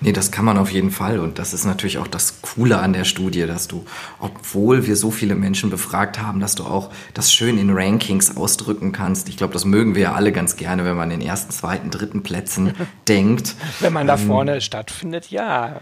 Nee, 0.00 0.12
das 0.12 0.30
kann 0.30 0.44
man 0.44 0.56
auf 0.56 0.70
jeden 0.70 0.90
Fall. 0.90 1.18
Und 1.18 1.38
das 1.38 1.52
ist 1.52 1.64
natürlich 1.64 1.98
auch 1.98 2.06
das 2.06 2.42
Coole 2.42 2.78
an 2.78 2.92
der 2.92 3.04
Studie, 3.04 3.46
dass 3.46 3.68
du, 3.68 3.84
obwohl 4.18 4.86
wir 4.86 4.96
so 4.96 5.10
viele 5.10 5.34
Menschen 5.34 5.68
befragt 5.68 6.20
haben, 6.20 6.40
dass 6.40 6.54
du 6.54 6.64
auch 6.64 6.90
das 7.12 7.32
schön 7.32 7.58
in 7.58 7.70
Rankings 7.70 8.36
ausdrücken 8.36 8.92
kannst. 8.92 9.28
Ich 9.28 9.36
glaube, 9.36 9.52
das 9.52 9.64
mögen 9.64 9.94
wir 9.94 10.02
ja 10.02 10.12
alle 10.12 10.32
ganz 10.32 10.56
gerne, 10.56 10.84
wenn 10.84 10.96
man 10.96 11.10
in 11.10 11.20
den 11.20 11.28
ersten, 11.28 11.50
zweiten, 11.50 11.90
dritten 11.90 12.22
Plätzen 12.22 12.74
denkt. 13.08 13.54
Wenn 13.80 13.92
man 13.92 14.06
da 14.06 14.14
ähm, 14.14 14.26
vorne 14.26 14.60
stattfindet, 14.60 15.30
ja. 15.30 15.80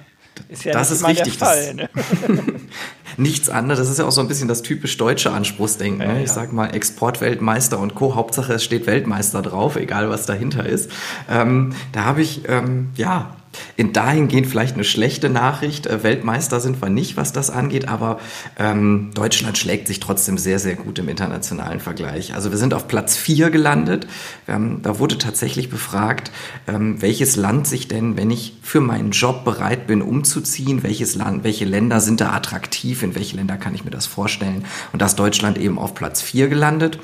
Ist 0.48 0.64
ja 0.64 0.72
das 0.72 0.90
ist 0.92 1.06
richtig. 1.06 1.36
Fall, 1.36 1.74
ne? 1.74 1.90
Nichts 3.18 3.50
anderes. 3.50 3.80
Das 3.80 3.90
ist 3.90 3.98
ja 3.98 4.06
auch 4.06 4.12
so 4.12 4.20
ein 4.20 4.28
bisschen 4.28 4.46
das 4.46 4.62
typisch 4.62 4.96
deutsche 4.96 5.32
Anspruchsdenken. 5.32 6.06
Ne? 6.06 6.22
Ich 6.22 6.30
sag 6.30 6.52
mal 6.52 6.68
Exportweltmeister 6.68 7.78
und 7.78 7.96
Co. 7.96 8.14
Hauptsache 8.14 8.54
es 8.54 8.64
steht 8.64 8.86
Weltmeister 8.86 9.42
drauf, 9.42 9.74
egal 9.74 10.08
was 10.08 10.24
dahinter 10.24 10.64
ist. 10.64 10.88
Ähm, 11.28 11.74
da 11.90 12.04
habe 12.04 12.22
ich 12.22 12.48
ähm, 12.48 12.90
ja 12.94 13.34
in 13.76 13.92
dahingehend 13.92 14.46
vielleicht 14.46 14.74
eine 14.74 14.84
schlechte 14.84 15.30
Nachricht. 15.30 15.86
Äh, 15.86 16.02
Weltmeister 16.02 16.60
sind 16.60 16.80
wir 16.82 16.88
nicht, 16.88 17.16
was 17.16 17.32
das 17.32 17.50
angeht, 17.50 17.88
aber 17.88 18.18
ähm, 18.58 19.10
Deutschland 19.14 19.58
schlägt 19.58 19.86
sich 19.86 20.00
trotzdem 20.00 20.38
sehr, 20.38 20.58
sehr 20.58 20.74
gut 20.74 20.98
im 20.98 21.08
internationalen 21.08 21.80
Vergleich. 21.80 22.34
Also 22.34 22.50
wir 22.50 22.58
sind 22.58 22.74
auf 22.74 22.88
Platz 22.88 23.16
4 23.16 23.50
gelandet. 23.50 24.06
Haben, 24.46 24.82
da 24.82 24.98
wurde 24.98 25.18
tatsächlich 25.18 25.70
befragt, 25.70 26.30
ähm, 26.66 27.00
welches 27.00 27.36
Land 27.36 27.66
sich 27.66 27.88
denn, 27.88 28.16
wenn 28.16 28.30
ich 28.30 28.56
für 28.62 28.80
meinen 28.80 29.12
Job 29.12 29.44
bereit 29.44 29.86
bin, 29.86 30.02
umzuziehen, 30.02 30.82
welches 30.82 31.14
Land, 31.14 31.44
welche 31.44 31.64
Länder 31.64 32.00
sind 32.00 32.20
da 32.20 32.32
attraktiv, 32.32 33.02
in 33.02 33.14
welche 33.14 33.36
Länder 33.36 33.56
kann 33.56 33.74
ich 33.74 33.84
mir 33.84 33.90
das 33.90 34.06
vorstellen. 34.06 34.64
Und 34.92 35.02
da 35.02 35.06
ist 35.06 35.16
Deutschland 35.16 35.58
eben 35.58 35.78
auf 35.78 35.94
Platz 35.94 36.22
4 36.22 36.48
gelandet. 36.48 36.98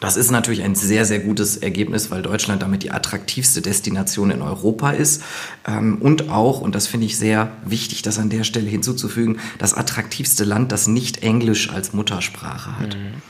Das 0.00 0.16
ist 0.16 0.30
natürlich 0.30 0.62
ein 0.62 0.74
sehr, 0.74 1.04
sehr 1.04 1.18
gutes 1.18 1.56
Ergebnis, 1.56 2.10
weil 2.10 2.22
Deutschland 2.22 2.62
damit 2.62 2.82
die 2.82 2.90
attraktivste 2.90 3.62
Destination 3.62 4.30
in 4.30 4.42
Europa 4.42 4.90
ist. 4.90 5.22
Ähm, 5.66 5.98
und 6.00 6.30
auch, 6.30 6.60
und 6.60 6.74
das 6.74 6.86
finde 6.86 7.06
ich 7.06 7.16
sehr 7.16 7.52
wichtig, 7.64 8.02
das 8.02 8.18
an 8.18 8.30
der 8.30 8.44
Stelle 8.44 8.68
hinzuzufügen, 8.68 9.38
das 9.58 9.74
attraktivste 9.74 10.44
Land, 10.44 10.72
das 10.72 10.86
nicht 10.86 11.22
Englisch 11.22 11.70
als 11.70 11.92
Muttersprache 11.92 12.78
hat. 12.78 12.96
Mhm. 12.96 13.22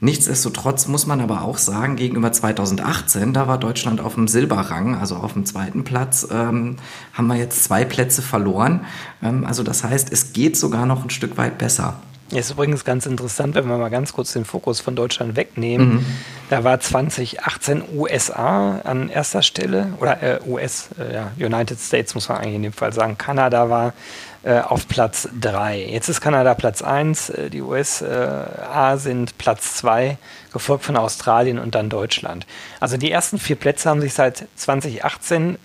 Nichtsdestotrotz 0.00 0.86
muss 0.86 1.06
man 1.06 1.20
aber 1.20 1.42
auch 1.42 1.58
sagen, 1.58 1.96
gegenüber 1.96 2.30
2018, 2.30 3.32
da 3.32 3.48
war 3.48 3.58
Deutschland 3.58 4.00
auf 4.00 4.14
dem 4.14 4.28
Silberrang, 4.28 4.94
also 4.94 5.16
auf 5.16 5.32
dem 5.32 5.44
zweiten 5.44 5.82
Platz, 5.82 6.28
ähm, 6.30 6.76
haben 7.12 7.26
wir 7.26 7.34
jetzt 7.34 7.64
zwei 7.64 7.84
Plätze 7.84 8.22
verloren. 8.22 8.84
Ähm, 9.22 9.44
also 9.44 9.64
das 9.64 9.82
heißt, 9.82 10.12
es 10.12 10.32
geht 10.32 10.56
sogar 10.56 10.86
noch 10.86 11.02
ein 11.02 11.10
Stück 11.10 11.36
weit 11.36 11.58
besser. 11.58 12.00
Ist 12.30 12.50
übrigens 12.50 12.84
ganz 12.84 13.06
interessant, 13.06 13.54
wenn 13.54 13.66
wir 13.66 13.78
mal 13.78 13.88
ganz 13.88 14.12
kurz 14.12 14.34
den 14.34 14.44
Fokus 14.44 14.80
von 14.80 14.94
Deutschland 14.94 15.34
wegnehmen. 15.34 15.94
Mhm. 15.94 16.06
Da 16.50 16.62
war 16.62 16.78
2018 16.78 17.84
USA 17.94 18.80
an 18.84 19.08
erster 19.08 19.42
Stelle, 19.42 19.94
oder 19.98 20.22
äh, 20.22 20.40
US, 20.46 20.90
äh, 20.98 21.14
ja, 21.14 21.30
United 21.38 21.80
States 21.80 22.14
muss 22.14 22.28
man 22.28 22.38
eigentlich 22.38 22.56
in 22.56 22.62
dem 22.64 22.72
Fall 22.74 22.92
sagen. 22.92 23.16
Kanada 23.16 23.70
war 23.70 23.94
äh, 24.42 24.60
auf 24.60 24.86
Platz 24.88 25.28
3. 25.40 25.86
Jetzt 25.90 26.10
ist 26.10 26.20
Kanada 26.20 26.54
Platz 26.54 26.82
1, 26.82 27.30
äh, 27.30 27.50
die 27.50 27.62
USA 27.62 28.98
sind 28.98 29.38
Platz 29.38 29.76
2, 29.76 30.18
gefolgt 30.52 30.84
von 30.84 30.96
Australien 30.96 31.58
und 31.58 31.74
dann 31.74 31.88
Deutschland. 31.88 32.46
Also 32.78 32.98
die 32.98 33.10
ersten 33.10 33.38
vier 33.38 33.56
Plätze 33.56 33.88
haben 33.88 34.02
sich 34.02 34.12
seit 34.12 34.46
2018 34.56 35.58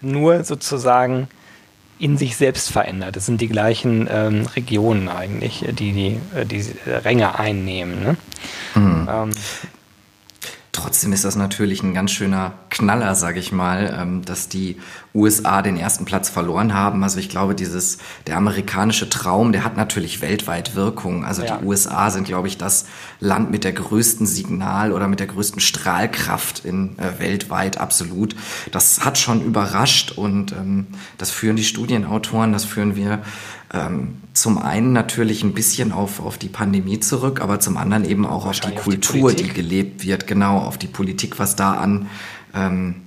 nur 0.00 0.42
sozusagen 0.42 1.28
in 1.98 2.16
sich 2.16 2.36
selbst 2.36 2.70
verändert. 2.70 3.16
Es 3.16 3.26
sind 3.26 3.40
die 3.40 3.48
gleichen 3.48 4.08
ähm, 4.10 4.46
Regionen 4.54 5.08
eigentlich, 5.08 5.64
die 5.70 5.92
die, 5.92 6.20
äh, 6.36 6.46
die 6.46 6.64
Ränge 6.86 7.38
einnehmen. 7.38 8.02
Ne? 8.02 8.16
Mhm. 8.74 9.08
Ähm, 9.10 9.30
Trotzdem 10.72 11.12
ist 11.12 11.24
das 11.24 11.34
natürlich 11.34 11.82
ein 11.82 11.92
ganz 11.92 12.12
schöner 12.12 12.54
Knaller, 12.70 13.14
sage 13.14 13.40
ich 13.40 13.52
mal, 13.52 13.96
ähm, 13.98 14.24
dass 14.24 14.48
die 14.48 14.76
USA 15.14 15.62
den 15.62 15.76
ersten 15.76 16.04
Platz 16.04 16.28
verloren 16.28 16.74
haben. 16.74 17.02
Also 17.02 17.18
ich 17.18 17.28
glaube, 17.28 17.54
dieses 17.54 17.98
der 18.26 18.36
amerikanische 18.36 19.08
Traum, 19.08 19.52
der 19.52 19.64
hat 19.64 19.76
natürlich 19.76 20.20
weltweit 20.20 20.74
Wirkung. 20.74 21.24
Also 21.24 21.42
ja. 21.42 21.56
die 21.56 21.64
USA 21.64 22.10
sind, 22.10 22.24
glaube 22.24 22.48
ich, 22.48 22.58
das 22.58 22.86
Land 23.20 23.50
mit 23.50 23.64
der 23.64 23.72
größten 23.72 24.26
Signal 24.26 24.92
oder 24.92 25.08
mit 25.08 25.20
der 25.20 25.26
größten 25.26 25.60
Strahlkraft 25.60 26.64
in 26.64 26.98
äh, 26.98 27.18
weltweit 27.18 27.78
absolut. 27.78 28.36
Das 28.72 29.04
hat 29.04 29.18
schon 29.18 29.44
überrascht 29.44 30.12
und 30.12 30.52
ähm, 30.52 30.86
das 31.16 31.30
führen 31.30 31.56
die 31.56 31.64
Studienautoren, 31.64 32.52
das 32.52 32.64
führen 32.64 32.96
wir 32.96 33.22
ähm, 33.72 34.16
zum 34.32 34.58
einen 34.58 34.92
natürlich 34.92 35.42
ein 35.42 35.52
bisschen 35.52 35.92
auf, 35.92 36.20
auf 36.20 36.38
die 36.38 36.48
Pandemie 36.48 37.00
zurück, 37.00 37.40
aber 37.40 37.60
zum 37.60 37.76
anderen 37.76 38.04
eben 38.04 38.24
auch 38.24 38.46
auf 38.46 38.60
die 38.60 38.74
Kultur, 38.74 39.32
die, 39.32 39.44
die, 39.44 39.48
gelebt 39.50 40.04
wird, 40.06 40.26
genau, 40.26 40.58
auf 40.58 40.78
die 40.78 40.86
Politik, 40.86 41.38
was 41.38 41.56
da 41.56 41.72
an, 41.74 42.08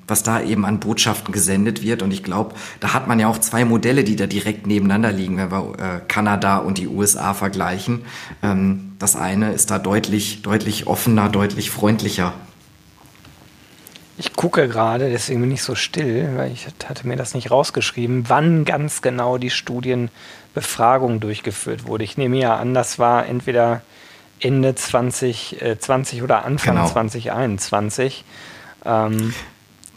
was 0.08 0.24
da 0.24 0.42
eben 0.42 0.66
an 0.66 0.80
Botschaften 0.80 1.34
gesendet 1.34 1.82
wird. 1.82 2.02
Und 2.02 2.12
ich 2.12 2.24
glaube, 2.24 2.56
da 2.80 2.94
hat 2.94 3.08
man 3.08 3.20
ja 3.20 3.28
auch 3.28 3.40
zwei 3.40 3.66
Modelle, 3.66 4.04
die 4.04 4.16
da 4.16 4.28
direkt 4.28 4.68
nebeneinander 4.68 5.12
liegen, 5.12 5.38
wenn 5.38 5.52
wir 5.52 5.74
äh, 5.80 6.02
Kanada 6.08 6.58
und 6.58 6.78
die 6.78 6.88
USA 6.88 7.34
vergleichen. 7.34 8.02
Ähm, 8.44 8.94
das 9.00 9.16
eine 9.16 9.52
ist 9.52 9.72
da 9.72 9.80
deutlich, 9.80 10.42
deutlich 10.42 10.88
offener, 10.88 11.30
deutlich 11.30 11.72
freundlicher. 11.72 12.34
Ich 14.18 14.36
gucke 14.36 14.68
gerade, 14.68 15.10
deswegen 15.10 15.42
bin 15.42 15.52
ich 15.52 15.64
so 15.64 15.74
still, 15.74 16.30
weil 16.36 16.52
ich 16.52 16.68
hatte 16.88 17.08
mir 17.08 17.16
das 17.16 17.34
nicht 17.34 17.50
rausgeschrieben, 17.50 18.26
wann 18.28 18.66
ganz 18.66 19.02
genau 19.02 19.40
die 19.40 19.50
Studienbefragung 19.50 21.20
durchgeführt 21.20 21.88
wurde. 21.88 22.04
Ich 22.04 22.18
nehme 22.18 22.38
ja 22.38 22.56
an, 22.58 22.76
das 22.76 23.00
war 23.00 23.26
entweder 23.26 23.82
Ende 24.40 24.76
2020 24.76 26.20
äh, 26.20 26.22
oder 26.22 26.46
Anfang 26.46 26.76
genau. 26.76 26.88
2021. 26.88 28.24
Ähm, 28.86 29.34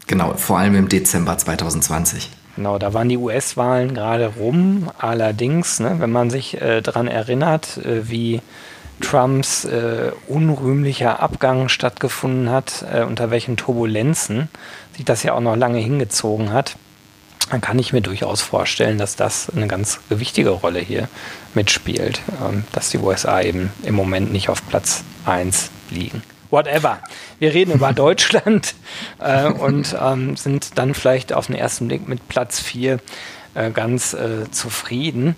genau, 0.07 0.33
vor 0.35 0.59
allem 0.59 0.75
im 0.75 0.89
Dezember 0.89 1.37
2020. 1.37 2.29
Genau, 2.55 2.77
da 2.79 2.93
waren 2.93 3.09
die 3.09 3.17
US-Wahlen 3.17 3.93
gerade 3.93 4.27
rum. 4.37 4.89
Allerdings, 4.97 5.79
ne, 5.79 5.95
wenn 5.99 6.11
man 6.11 6.29
sich 6.29 6.61
äh, 6.61 6.81
daran 6.81 7.07
erinnert, 7.07 7.77
äh, 7.77 8.09
wie 8.09 8.41
Trumps 9.01 9.65
äh, 9.65 10.11
unrühmlicher 10.27 11.19
Abgang 11.19 11.67
stattgefunden 11.67 12.49
hat, 12.49 12.85
äh, 12.93 13.03
unter 13.03 13.29
welchen 13.29 13.57
Turbulenzen 13.57 14.47
sich 14.95 15.03
das 15.03 15.23
ja 15.23 15.33
auch 15.33 15.41
noch 15.41 15.57
lange 15.57 15.79
hingezogen 15.79 16.53
hat, 16.53 16.77
dann 17.51 17.61
kann 17.61 17.77
ich 17.77 17.91
mir 17.93 18.01
durchaus 18.01 18.41
vorstellen, 18.41 18.97
dass 18.97 19.17
das 19.17 19.49
eine 19.55 19.67
ganz 19.67 19.99
wichtige 20.09 20.49
Rolle 20.49 20.79
hier 20.79 21.09
mitspielt, 21.53 22.21
ähm, 22.41 22.63
dass 22.71 22.89
die 22.89 22.97
USA 22.97 23.41
eben 23.41 23.71
im 23.83 23.95
Moment 23.95 24.31
nicht 24.31 24.49
auf 24.49 24.65
Platz 24.67 25.03
1 25.25 25.69
liegen. 25.89 26.23
Whatever. 26.55 26.99
Wir 27.37 27.53
reden 27.53 27.73
über 27.73 27.91
Deutschland 28.05 28.75
äh, 29.19 29.45
und 29.47 29.93
ähm, 30.01 30.37
sind 30.37 30.77
dann 30.77 30.93
vielleicht 30.93 31.33
auf 31.33 31.47
den 31.47 31.55
ersten 31.55 31.89
Blick 31.89 32.07
mit 32.07 32.29
Platz 32.29 32.61
4 32.61 32.99
äh, 33.55 33.71
ganz 33.71 34.13
äh, 34.13 34.49
zufrieden. 34.51 35.35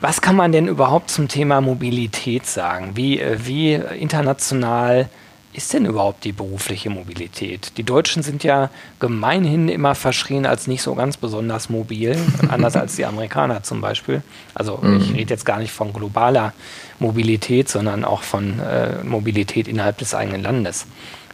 Was 0.00 0.22
kann 0.22 0.36
man 0.36 0.52
denn 0.52 0.66
überhaupt 0.66 1.10
zum 1.10 1.28
Thema 1.28 1.60
Mobilität 1.60 2.46
sagen? 2.46 2.92
Wie, 2.94 3.20
äh, 3.20 3.36
wie 3.44 3.74
international 3.74 5.10
ist 5.54 5.72
denn 5.72 5.86
überhaupt 5.86 6.24
die 6.24 6.32
berufliche 6.32 6.90
Mobilität? 6.90 7.72
Die 7.76 7.84
Deutschen 7.84 8.22
sind 8.22 8.42
ja 8.42 8.70
gemeinhin 8.98 9.68
immer 9.68 9.94
verschrien 9.94 10.46
als 10.46 10.66
nicht 10.66 10.82
so 10.82 10.94
ganz 10.96 11.16
besonders 11.16 11.70
mobil, 11.70 12.16
anders 12.48 12.76
als 12.76 12.96
die 12.96 13.06
Amerikaner 13.06 13.62
zum 13.62 13.80
Beispiel. 13.80 14.22
Also 14.52 14.78
mhm. 14.82 14.96
ich 14.96 15.14
rede 15.14 15.30
jetzt 15.30 15.46
gar 15.46 15.58
nicht 15.58 15.72
von 15.72 15.92
globaler 15.92 16.52
Mobilität, 16.98 17.68
sondern 17.68 18.04
auch 18.04 18.22
von 18.22 18.58
äh, 18.58 19.02
Mobilität 19.04 19.68
innerhalb 19.68 19.98
des 19.98 20.14
eigenen 20.14 20.42
Landes. 20.42 20.86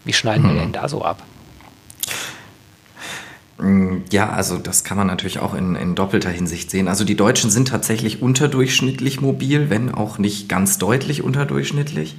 Wie 0.04 0.12
schneiden 0.12 0.44
mhm. 0.44 0.54
wir 0.54 0.60
denn 0.60 0.72
da 0.72 0.88
so 0.88 1.02
ab? 1.02 1.22
Mm, 3.58 3.98
ja, 4.10 4.30
also 4.30 4.58
das 4.58 4.84
kann 4.84 4.98
man 4.98 5.06
natürlich 5.06 5.38
auch 5.38 5.54
in, 5.54 5.76
in 5.76 5.94
doppelter 5.94 6.30
Hinsicht 6.30 6.70
sehen. 6.70 6.88
Also 6.88 7.04
die 7.04 7.16
Deutschen 7.16 7.50
sind 7.50 7.68
tatsächlich 7.68 8.20
unterdurchschnittlich 8.20 9.22
mobil, 9.22 9.70
wenn 9.70 9.94
auch 9.94 10.18
nicht 10.18 10.48
ganz 10.48 10.76
deutlich 10.78 11.22
unterdurchschnittlich. 11.22 12.16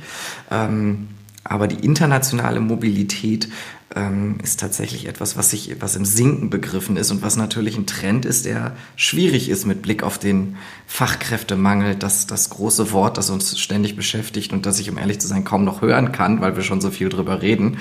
Ähm, 0.50 1.10
aber 1.44 1.68
die 1.68 1.84
internationale 1.84 2.60
Mobilität 2.60 3.50
ähm, 3.96 4.38
ist 4.42 4.60
tatsächlich 4.60 5.08
etwas, 5.08 5.36
was 5.38 5.50
sich, 5.50 5.76
was 5.80 5.96
im 5.96 6.06
Sinken 6.06 6.50
begriffen 6.50 6.96
ist 6.98 7.12
und 7.12 7.22
was 7.24 7.36
natürlich 7.36 7.78
ein 7.78 7.88
Trend 7.88 8.26
ist, 8.26 8.46
der 8.46 8.74
schwierig 8.96 9.50
ist 9.50 9.66
mit 9.66 9.82
Blick 9.82 10.04
auf 10.04 10.18
den 10.18 10.56
Fachkräftemangel, 10.88 11.96
das, 11.96 12.28
das 12.28 12.50
große 12.52 12.92
Wort, 12.92 13.18
das 13.18 13.30
uns 13.30 13.60
ständig 13.60 13.96
beschäftigt 13.96 14.54
und 14.54 14.66
das 14.66 14.80
ich, 14.80 14.90
um 14.90 14.98
ehrlich 14.98 15.20
zu 15.20 15.28
sein, 15.28 15.44
kaum 15.44 15.66
noch 15.66 15.82
hören 15.82 16.12
kann, 16.12 16.42
weil 16.42 16.56
wir 16.56 16.64
schon 16.64 16.80
so 16.80 16.90
viel 16.90 17.10
drüber 17.10 17.42
reden. 17.42 17.80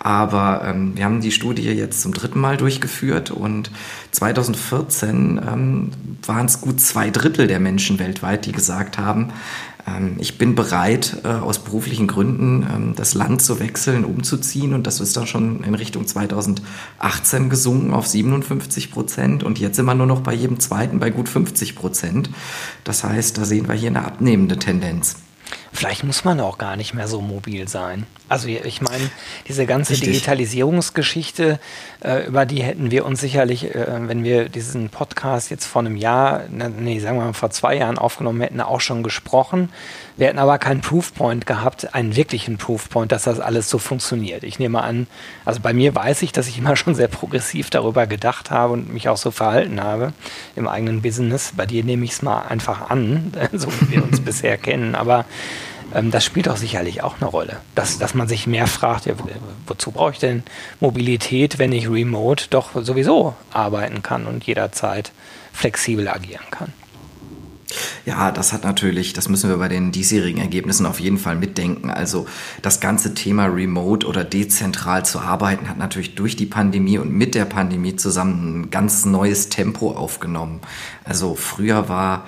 Aber 0.00 0.62
ähm, 0.64 0.96
wir 0.96 1.04
haben 1.04 1.20
die 1.20 1.32
Studie 1.32 1.62
jetzt 1.62 2.00
zum 2.00 2.12
dritten 2.12 2.40
Mal 2.40 2.56
durchgeführt 2.56 3.30
und 3.30 3.70
2014 4.10 5.40
ähm, 5.46 5.90
waren 6.26 6.46
es 6.46 6.60
gut 6.60 6.80
zwei 6.80 7.10
Drittel 7.10 7.46
der 7.46 7.60
Menschen 7.60 7.98
weltweit, 7.98 8.46
die 8.46 8.52
gesagt 8.52 8.98
haben, 8.98 9.32
ich 10.18 10.38
bin 10.38 10.54
bereit, 10.54 11.18
äh, 11.24 11.28
aus 11.28 11.58
beruflichen 11.58 12.06
Gründen 12.06 12.66
ähm, 12.72 12.94
das 12.94 13.14
Land 13.14 13.42
zu 13.42 13.58
wechseln, 13.58 14.04
umzuziehen. 14.04 14.74
Und 14.74 14.86
das 14.86 15.00
ist 15.00 15.16
dann 15.16 15.26
schon 15.26 15.64
in 15.64 15.74
Richtung 15.74 16.06
2018 16.06 17.50
gesunken 17.50 17.92
auf 17.92 18.06
57 18.06 18.92
Prozent. 18.92 19.42
Und 19.42 19.58
jetzt 19.58 19.76
sind 19.76 19.86
wir 19.86 19.94
nur 19.94 20.06
noch 20.06 20.20
bei 20.20 20.34
jedem 20.34 20.60
zweiten 20.60 21.00
bei 21.00 21.10
gut 21.10 21.28
50 21.28 21.74
Prozent. 21.74 22.30
Das 22.84 23.02
heißt, 23.02 23.38
da 23.38 23.44
sehen 23.44 23.68
wir 23.68 23.74
hier 23.74 23.90
eine 23.90 24.04
abnehmende 24.04 24.58
Tendenz. 24.58 25.16
Vielleicht 25.72 26.04
muss 26.04 26.24
man 26.24 26.40
auch 26.40 26.58
gar 26.58 26.76
nicht 26.76 26.94
mehr 26.94 27.08
so 27.08 27.20
mobil 27.20 27.68
sein. 27.68 28.06
Also 28.32 28.48
ich 28.48 28.80
meine, 28.80 29.10
diese 29.46 29.66
ganze 29.66 29.92
Richtig. 29.92 30.08
Digitalisierungsgeschichte, 30.08 31.60
äh, 32.02 32.26
über 32.26 32.46
die 32.46 32.62
hätten 32.62 32.90
wir 32.90 33.04
uns 33.04 33.20
sicherlich, 33.20 33.74
äh, 33.74 33.86
wenn 34.08 34.24
wir 34.24 34.48
diesen 34.48 34.88
Podcast 34.88 35.50
jetzt 35.50 35.66
vor 35.66 35.80
einem 35.80 35.96
Jahr, 35.96 36.44
ne, 36.48 36.70
nee, 36.70 36.98
sagen 36.98 37.18
wir 37.18 37.26
mal 37.26 37.34
vor 37.34 37.50
zwei 37.50 37.76
Jahren 37.76 37.98
aufgenommen 37.98 38.40
hätten, 38.40 38.62
auch 38.62 38.80
schon 38.80 39.02
gesprochen. 39.02 39.68
Wir 40.16 40.28
hätten 40.28 40.38
aber 40.38 40.56
keinen 40.56 40.80
Proofpoint 40.80 41.44
gehabt, 41.44 41.94
einen 41.94 42.16
wirklichen 42.16 42.56
Proofpoint, 42.56 43.12
dass 43.12 43.24
das 43.24 43.38
alles 43.38 43.68
so 43.68 43.76
funktioniert. 43.76 44.44
Ich 44.44 44.58
nehme 44.58 44.82
an, 44.82 45.08
also 45.44 45.60
bei 45.60 45.74
mir 45.74 45.94
weiß 45.94 46.22
ich, 46.22 46.32
dass 46.32 46.48
ich 46.48 46.56
immer 46.56 46.74
schon 46.74 46.94
sehr 46.94 47.08
progressiv 47.08 47.68
darüber 47.68 48.06
gedacht 48.06 48.50
habe 48.50 48.72
und 48.72 48.90
mich 48.90 49.10
auch 49.10 49.18
so 49.18 49.30
verhalten 49.30 49.82
habe 49.82 50.14
im 50.56 50.68
eigenen 50.68 51.02
Business. 51.02 51.52
Bei 51.54 51.66
dir 51.66 51.84
nehme 51.84 52.06
ich 52.06 52.12
es 52.12 52.22
mal 52.22 52.46
einfach 52.48 52.88
an, 52.88 53.34
so 53.52 53.68
wie 53.80 53.96
wir 53.96 54.02
uns 54.02 54.20
bisher 54.24 54.56
kennen. 54.56 54.94
Aber 54.94 55.26
das 55.94 56.24
spielt 56.24 56.48
auch 56.48 56.56
sicherlich 56.56 57.02
auch 57.02 57.16
eine 57.20 57.28
Rolle. 57.28 57.60
Dass, 57.74 57.98
dass 57.98 58.14
man 58.14 58.28
sich 58.28 58.46
mehr 58.46 58.66
fragt, 58.66 59.06
ja, 59.06 59.14
wozu 59.66 59.90
brauche 59.90 60.12
ich 60.12 60.18
denn 60.18 60.42
Mobilität, 60.80 61.58
wenn 61.58 61.72
ich 61.72 61.88
remote 61.88 62.46
doch 62.50 62.70
sowieso 62.82 63.34
arbeiten 63.52 64.02
kann 64.02 64.26
und 64.26 64.44
jederzeit 64.44 65.12
flexibel 65.52 66.08
agieren 66.08 66.44
kann. 66.50 66.72
Ja, 68.04 68.30
das 68.30 68.52
hat 68.52 68.64
natürlich, 68.64 69.12
das 69.12 69.28
müssen 69.28 69.48
wir 69.48 69.56
bei 69.56 69.68
den 69.68 69.92
diesjährigen 69.92 70.40
Ergebnissen 70.40 70.86
auf 70.86 71.00
jeden 71.00 71.18
Fall 71.18 71.36
mitdenken. 71.36 71.90
Also 71.90 72.26
das 72.60 72.80
ganze 72.80 73.14
Thema 73.14 73.46
remote 73.46 74.06
oder 74.06 74.24
dezentral 74.24 75.04
zu 75.04 75.20
arbeiten 75.20 75.68
hat 75.68 75.78
natürlich 75.78 76.14
durch 76.14 76.36
die 76.36 76.46
Pandemie 76.46 76.98
und 76.98 77.12
mit 77.12 77.34
der 77.34 77.44
Pandemie 77.44 77.96
zusammen 77.96 78.62
ein 78.62 78.70
ganz 78.70 79.04
neues 79.04 79.48
Tempo 79.48 79.92
aufgenommen. 79.92 80.60
Also 81.04 81.34
früher 81.34 81.88
war 81.88 82.26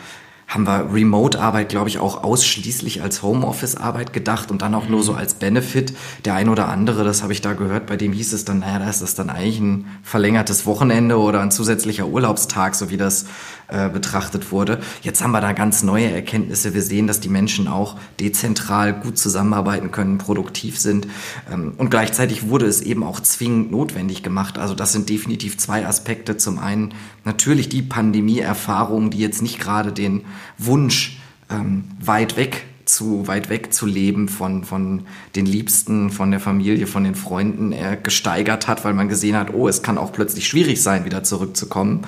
haben 0.54 0.66
wir 0.68 0.92
Remote-Arbeit, 0.92 1.68
glaube 1.68 1.88
ich, 1.88 1.99
auch 1.99 2.23
ausschließlich 2.23 3.02
als 3.02 3.23
Homeoffice-Arbeit 3.23 4.12
gedacht 4.12 4.52
und 4.52 4.62
dann 4.62 4.75
auch 4.75 4.88
nur 4.88 5.02
so 5.02 5.12
mhm. 5.12 5.18
als 5.18 5.34
Benefit. 5.34 5.94
Der 6.25 6.34
ein 6.34 6.49
oder 6.49 6.68
andere, 6.68 7.02
das 7.02 7.23
habe 7.25 7.32
ich 7.32 7.40
da 7.40 7.54
gehört, 7.54 7.87
bei 7.87 7.96
dem 7.96 8.12
hieß 8.12 8.32
es 8.32 8.44
dann, 8.44 8.61
naja, 8.61 8.78
da 8.78 8.88
ist 8.88 9.02
das 9.02 9.16
dann 9.16 9.30
eigentlich 9.30 9.58
ein 9.58 9.87
verlängertes 10.04 10.64
Wochenende 10.64 11.18
oder 11.18 11.40
ein 11.40 11.50
zusätzlicher 11.50 12.06
Urlaubstag, 12.06 12.76
so 12.76 12.88
wie 12.88 12.96
das 12.96 13.26
äh, 13.68 13.88
betrachtet 13.88 14.52
wurde. 14.52 14.80
Jetzt 15.02 15.23
haben 15.23 15.33
wir 15.33 15.40
da 15.40 15.52
ganz 15.52 15.83
neue 15.83 16.11
Erkenntnisse. 16.11 16.75
Wir 16.75 16.83
sehen, 16.83 17.06
dass 17.06 17.21
die 17.21 17.28
Menschen 17.28 17.66
auch 17.66 17.97
dezentral 18.21 18.92
gut 18.92 19.18
zusammenarbeiten 19.18 19.90
können, 19.90 20.18
produktiv 20.18 20.78
sind. 20.78 21.06
Ähm, 21.50 21.73
und 21.78 21.90
gleichzeitig 21.90 22.49
wurde 22.49 22.66
es 22.66 22.80
eben 22.83 23.02
auch 23.02 23.21
zwingend 23.21 23.71
notwendig 23.71 24.23
gemacht. 24.23 24.59
Also 24.59 24.75
das 24.75 24.92
sind 24.92 25.09
definitiv 25.09 25.56
zwei 25.56 25.87
Aspekte. 25.87 26.37
Zum 26.37 26.59
einen 26.59 26.92
natürlich 27.25 27.68
die 27.68 27.83
Pandemie-Erfahrung, 27.83 29.11
die 29.11 29.18
jetzt 29.18 29.40
nicht 29.40 29.61
gerade 29.61 29.92
den 29.92 30.26
Wunsch 30.59 31.21
ähm, 31.50 31.85
weit 32.00 32.37
weg 32.37 32.64
zu 32.87 33.26
weit 33.26 33.49
weg 33.49 33.73
zu 33.73 33.87
leben 33.87 34.28
von, 34.28 34.64
von 34.64 35.06
den 35.37 35.47
Liebsten, 35.47 36.11
von 36.11 36.30
der 36.30 36.40
Familie, 36.40 36.87
von 36.87 37.04
den 37.04 37.14
Freunden 37.14 37.73
er 37.73 37.97
gesteigert 37.97 38.68
hat, 38.68 38.85
weil 38.85 38.94
man 38.94 39.09
gesehen 39.09 39.37
hat, 39.37 39.54
oh, 39.54 39.68
es 39.68 39.83
kann 39.83 39.99
auch 39.99 40.12
plötzlich 40.12 40.47
schwierig 40.47 40.83
sein, 40.83 41.04
wieder 41.04 41.23
zurückzukommen. 41.23 42.02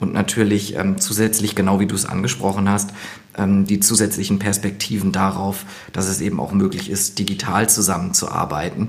Und 0.00 0.14
natürlich 0.14 0.76
ähm, 0.76 0.98
zusätzlich, 0.98 1.54
genau 1.54 1.78
wie 1.78 1.86
du 1.86 1.94
es 1.94 2.06
angesprochen 2.06 2.68
hast, 2.68 2.90
ähm, 3.36 3.66
die 3.66 3.80
zusätzlichen 3.80 4.38
Perspektiven 4.38 5.12
darauf, 5.12 5.64
dass 5.92 6.08
es 6.08 6.20
eben 6.20 6.40
auch 6.40 6.52
möglich 6.52 6.90
ist, 6.90 7.18
digital 7.18 7.68
zusammenzuarbeiten. 7.68 8.88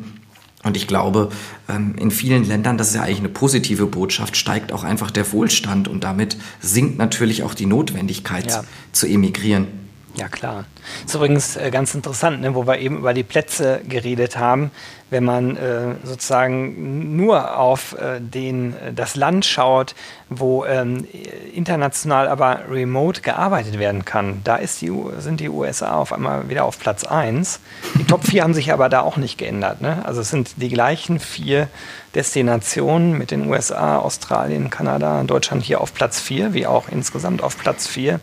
Und 0.63 0.77
ich 0.77 0.87
glaube, 0.87 1.29
ähm, 1.67 1.95
in 1.97 2.11
vielen 2.11 2.45
Ländern, 2.45 2.77
das 2.77 2.89
ist 2.89 2.95
ja 2.95 3.01
eigentlich 3.01 3.19
eine 3.19 3.29
positive 3.29 3.87
Botschaft, 3.87 4.37
steigt 4.37 4.71
auch 4.71 4.83
einfach 4.83 5.11
der 5.11 5.31
Wohlstand 5.31 5.87
und 5.87 6.03
damit 6.03 6.37
sinkt 6.59 6.97
natürlich 6.97 7.43
auch 7.43 7.53
die 7.53 7.65
Notwendigkeit 7.65 8.49
ja. 8.49 8.63
zu 8.91 9.07
emigrieren. 9.07 9.67
Ja, 10.15 10.27
klar. 10.27 10.65
Ist 11.05 11.15
übrigens 11.15 11.55
äh, 11.55 11.71
ganz 11.71 11.95
interessant, 11.95 12.41
ne, 12.41 12.53
wo 12.53 12.67
wir 12.67 12.79
eben 12.79 12.97
über 12.97 13.13
die 13.13 13.23
Plätze 13.23 13.81
geredet 13.87 14.37
haben. 14.37 14.71
Wenn 15.09 15.23
man 15.23 15.55
äh, 15.55 15.95
sozusagen 16.03 17.15
nur 17.15 17.57
auf 17.57 17.93
äh, 17.93 18.19
den, 18.19 18.75
äh, 18.77 18.93
das 18.93 19.15
Land 19.15 19.45
schaut, 19.45 19.95
wo 20.29 20.65
ähm, 20.65 21.07
international 21.53 22.27
aber 22.27 22.61
remote 22.69 23.21
gearbeitet 23.21 23.79
werden 23.79 24.03
kann, 24.03 24.41
da 24.43 24.57
ist 24.57 24.81
die, 24.81 24.91
sind 25.19 25.39
die 25.39 25.49
USA 25.49 25.95
auf 25.95 26.11
einmal 26.11 26.49
wieder 26.49 26.65
auf 26.65 26.79
Platz 26.79 27.05
1. 27.05 27.59
Die 27.95 28.05
Top 28.05 28.25
4 28.25 28.43
haben 28.43 28.53
sich 28.53 28.73
aber 28.73 28.89
da 28.89 29.01
auch 29.01 29.17
nicht 29.17 29.37
geändert. 29.37 29.81
Ne? 29.81 30.05
Also 30.05 30.21
es 30.21 30.29
sind 30.29 30.61
die 30.61 30.69
gleichen 30.69 31.19
vier 31.19 31.67
Destinationen 32.15 33.17
mit 33.17 33.31
den 33.31 33.49
USA, 33.49 33.97
Australien, 33.97 34.69
Kanada, 34.69 35.23
Deutschland 35.23 35.63
hier 35.63 35.79
auf 35.79 35.93
Platz 35.93 36.19
4, 36.19 36.53
wie 36.53 36.67
auch 36.67 36.89
insgesamt 36.89 37.41
auf 37.43 37.57
Platz 37.57 37.87
4. 37.87 38.19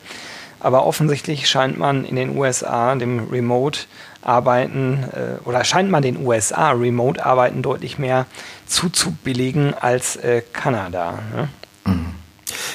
Aber 0.61 0.87
offensichtlich 0.87 1.49
scheint 1.49 1.79
man 1.79 2.05
in 2.05 2.17
den 2.17 2.37
USA 2.37 2.95
dem 2.95 3.29
Remote-Arbeiten 3.31 5.05
äh, 5.13 5.49
oder 5.49 5.65
scheint 5.65 5.91
man 5.91 6.03
den 6.03 6.25
USA 6.27 6.71
Remote-Arbeiten 6.71 7.63
deutlich 7.63 7.99
mehr 7.99 8.27
zuzubilligen 8.67 9.75
als 9.75 10.17
äh, 10.17 10.43
Kanada. 10.53 11.19
Ne? 11.35 11.49
Mhm. 11.85 12.07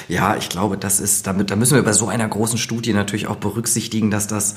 Ja, 0.08 0.36
ich 0.36 0.48
glaube, 0.48 0.76
das 0.76 1.00
ist, 1.00 1.26
damit, 1.26 1.50
da 1.50 1.56
müssen 1.56 1.74
wir 1.74 1.82
bei 1.82 1.92
so 1.92 2.08
einer 2.08 2.28
großen 2.28 2.58
Studie 2.58 2.92
natürlich 2.92 3.26
auch 3.26 3.36
berücksichtigen, 3.36 4.10
dass 4.10 4.26
das 4.26 4.54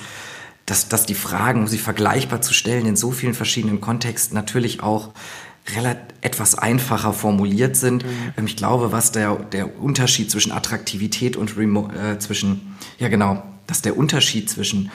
dass, 0.68 0.90
dass 0.90 1.06
die 1.06 1.16
Fragen, 1.16 1.62
um 1.62 1.68
sie 1.68 1.78
vergleichbar 1.78 2.42
zu 2.42 2.54
stellen, 2.54 2.86
in 2.86 2.98
so 2.98 3.12
vielen 3.12 3.34
verschiedenen 3.34 3.80
Kontexten 3.80 4.36
natürlich 4.36 4.84
auch 4.84 5.12
etwas 6.22 6.56
einfacher 6.56 7.14
formuliert 7.14 7.76
sind. 7.76 8.06
Mhm. 8.06 8.10
Ähm, 8.38 8.46
ich 8.46 8.56
glaube, 8.56 8.92
was 8.92 9.12
der, 9.12 9.36
der 9.36 9.80
Unterschied 9.80 10.32
zwischen 10.32 10.52
Attraktivität 10.52 11.36
und 11.36 11.58
Remo 11.58 11.90
äh, 11.92 12.20
zwischen, 12.20 12.76
ja 12.98 13.08
genau, 13.08 13.44
dass 13.68 13.82
der 13.82 13.98
Unterschied 13.98 14.50
zwischen 14.50 14.92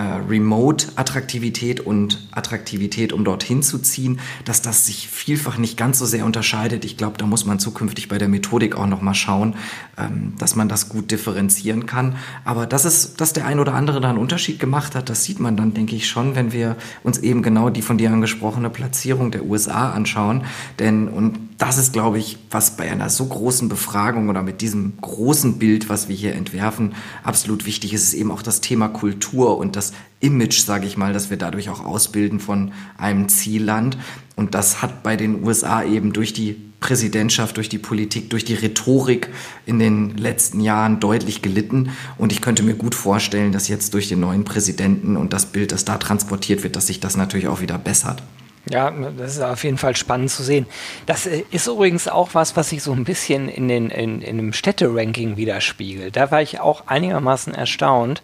Remote-Attraktivität 0.00 1.80
und 1.80 2.28
Attraktivität, 2.32 3.12
um 3.12 3.24
dorthin 3.24 3.62
zu 3.62 3.78
ziehen, 3.78 4.20
dass 4.46 4.62
das 4.62 4.86
sich 4.86 5.08
vielfach 5.08 5.58
nicht 5.58 5.76
ganz 5.76 5.98
so 5.98 6.06
sehr 6.06 6.24
unterscheidet. 6.24 6.86
Ich 6.86 6.96
glaube, 6.96 7.18
da 7.18 7.26
muss 7.26 7.44
man 7.44 7.58
zukünftig 7.58 8.08
bei 8.08 8.16
der 8.16 8.28
Methodik 8.28 8.74
auch 8.74 8.86
nochmal 8.86 9.14
schauen, 9.14 9.54
ähm, 9.98 10.32
dass 10.38 10.56
man 10.56 10.70
das 10.70 10.88
gut 10.88 11.10
differenzieren 11.10 11.84
kann. 11.84 12.16
Aber 12.44 12.66
dass 12.66 12.86
es, 12.86 13.14
dass 13.16 13.34
der 13.34 13.44
ein 13.44 13.60
oder 13.60 13.74
andere 13.74 14.00
da 14.00 14.08
einen 14.08 14.18
Unterschied 14.18 14.58
gemacht 14.58 14.94
hat, 14.94 15.10
das 15.10 15.24
sieht 15.24 15.40
man 15.40 15.58
dann, 15.58 15.74
denke 15.74 15.94
ich, 15.94 16.08
schon, 16.08 16.36
wenn 16.36 16.52
wir 16.52 16.76
uns 17.02 17.18
eben 17.18 17.42
genau 17.42 17.68
die 17.68 17.82
von 17.82 17.98
dir 17.98 18.10
angesprochene 18.10 18.70
Platzierung 18.70 19.30
der 19.30 19.44
USA 19.44 19.92
anschauen. 19.92 20.46
Denn, 20.78 21.08
und 21.08 21.38
das 21.58 21.76
ist, 21.78 21.92
glaube 21.92 22.18
ich, 22.18 22.38
was 22.50 22.76
bei 22.76 22.90
einer 22.90 23.10
so 23.10 23.26
großen 23.26 23.68
Befragung 23.68 24.28
oder 24.28 24.42
mit 24.42 24.62
diesem 24.62 24.94
großen 25.00 25.58
Bild, 25.58 25.88
was 25.88 26.08
wir 26.08 26.16
hier 26.16 26.34
entwerfen, 26.34 26.94
absolut 27.22 27.66
wichtig 27.66 27.92
ist, 27.92 28.04
ist 28.04 28.14
eben 28.14 28.32
auch 28.32 28.42
das 28.42 28.60
Thema 28.60 28.88
Kultur 28.88 29.58
und 29.58 29.76
das 29.76 29.81
Image, 30.22 30.60
sage 30.60 30.86
ich 30.86 30.96
mal, 30.96 31.12
das 31.12 31.30
wir 31.30 31.36
dadurch 31.36 31.68
auch 31.68 31.84
ausbilden 31.84 32.40
von 32.40 32.72
einem 32.96 33.28
Zielland. 33.28 33.98
Und 34.36 34.54
das 34.54 34.80
hat 34.80 35.02
bei 35.02 35.16
den 35.16 35.44
USA 35.44 35.82
eben 35.82 36.12
durch 36.12 36.32
die 36.32 36.56
Präsidentschaft, 36.80 37.56
durch 37.56 37.68
die 37.68 37.78
Politik, 37.78 38.30
durch 38.30 38.44
die 38.44 38.54
Rhetorik 38.54 39.28
in 39.66 39.78
den 39.78 40.16
letzten 40.16 40.60
Jahren 40.60 41.00
deutlich 41.00 41.42
gelitten. 41.42 41.90
Und 42.18 42.32
ich 42.32 42.40
könnte 42.40 42.62
mir 42.62 42.74
gut 42.74 42.94
vorstellen, 42.94 43.52
dass 43.52 43.68
jetzt 43.68 43.94
durch 43.94 44.08
den 44.08 44.20
neuen 44.20 44.44
Präsidenten 44.44 45.16
und 45.16 45.32
das 45.32 45.46
Bild, 45.46 45.72
das 45.72 45.84
da 45.84 45.98
transportiert 45.98 46.62
wird, 46.62 46.76
dass 46.76 46.86
sich 46.86 47.00
das 47.00 47.16
natürlich 47.16 47.48
auch 47.48 47.60
wieder 47.60 47.78
bessert. 47.78 48.22
Ja, 48.70 48.90
das 48.90 49.34
ist 49.34 49.42
auf 49.42 49.64
jeden 49.64 49.78
Fall 49.78 49.96
spannend 49.96 50.30
zu 50.30 50.44
sehen. 50.44 50.66
Das 51.06 51.26
äh, 51.26 51.42
ist 51.50 51.66
übrigens 51.66 52.06
auch 52.06 52.30
was, 52.32 52.56
was 52.56 52.68
sich 52.68 52.82
so 52.82 52.92
ein 52.92 53.04
bisschen 53.04 53.48
in, 53.48 53.66
den, 53.66 53.90
in, 53.90 54.22
in 54.22 54.36
dem 54.36 54.52
Städteranking 54.52 55.36
widerspiegelt. 55.36 56.14
Da 56.14 56.30
war 56.30 56.42
ich 56.42 56.60
auch 56.60 56.86
einigermaßen 56.86 57.54
erstaunt. 57.54 58.22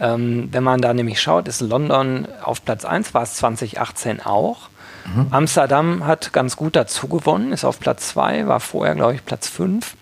Ähm, 0.00 0.48
wenn 0.50 0.64
man 0.64 0.80
da 0.80 0.92
nämlich 0.92 1.20
schaut, 1.20 1.48
ist 1.48 1.60
London 1.60 2.26
auf 2.42 2.64
Platz 2.64 2.84
1, 2.84 3.14
war 3.14 3.22
es 3.22 3.34
2018 3.34 4.20
auch. 4.20 4.68
Mhm. 5.06 5.26
Amsterdam 5.30 6.06
hat 6.06 6.32
ganz 6.32 6.56
gut 6.56 6.76
dazu 6.76 7.08
gewonnen, 7.08 7.52
ist 7.52 7.64
auf 7.64 7.78
Platz 7.78 8.08
2, 8.08 8.46
war 8.46 8.60
vorher, 8.60 8.94
glaube 8.94 9.14
ich, 9.14 9.24
Platz 9.24 9.48
5. 9.48 9.96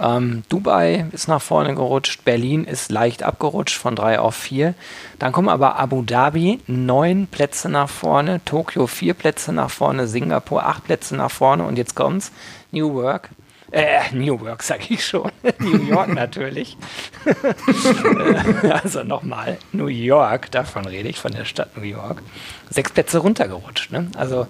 Ähm, 0.00 0.42
Dubai 0.48 1.06
ist 1.12 1.28
nach 1.28 1.42
vorne 1.42 1.74
gerutscht, 1.74 2.24
Berlin 2.24 2.64
ist 2.64 2.90
leicht 2.90 3.22
abgerutscht 3.22 3.76
von 3.76 3.94
drei 3.94 4.18
auf 4.18 4.34
vier. 4.34 4.74
Dann 5.18 5.32
kommen 5.32 5.48
aber 5.48 5.78
Abu 5.78 6.02
Dhabi 6.02 6.60
neun 6.66 7.26
Plätze 7.26 7.68
nach 7.68 7.88
vorne, 7.88 8.40
Tokio 8.44 8.86
vier 8.86 9.14
Plätze 9.14 9.52
nach 9.52 9.70
vorne, 9.70 10.08
Singapur 10.08 10.66
acht 10.66 10.84
Plätze 10.84 11.14
nach 11.14 11.30
vorne 11.30 11.64
und 11.64 11.76
jetzt 11.76 11.94
kommt's 11.94 12.32
New 12.72 13.00
York. 13.00 13.28
Äh, 13.72 14.00
New 14.12 14.44
York 14.44 14.62
sage 14.62 14.84
ich 14.90 15.04
schon. 15.04 15.32
New 15.58 15.82
York 15.84 16.08
natürlich. 16.08 16.76
also 18.82 19.02
nochmal, 19.02 19.56
New 19.72 19.86
York, 19.86 20.50
davon 20.50 20.84
rede 20.84 21.08
ich, 21.08 21.18
von 21.18 21.32
der 21.32 21.46
Stadt 21.46 21.76
New 21.76 21.84
York. 21.84 22.22
Sechs 22.68 22.92
Plätze 22.92 23.18
runtergerutscht. 23.18 23.90
Ne? 23.90 24.10
Also 24.14 24.46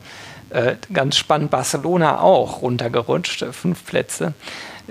äh, 0.51 0.75
ganz 0.93 1.17
spannend, 1.17 1.53
Barcelona 1.53 2.21
auch 2.21 2.63
runtergerutscht, 2.63 3.47
fünf 3.53 3.87
Plätze. 3.87 4.35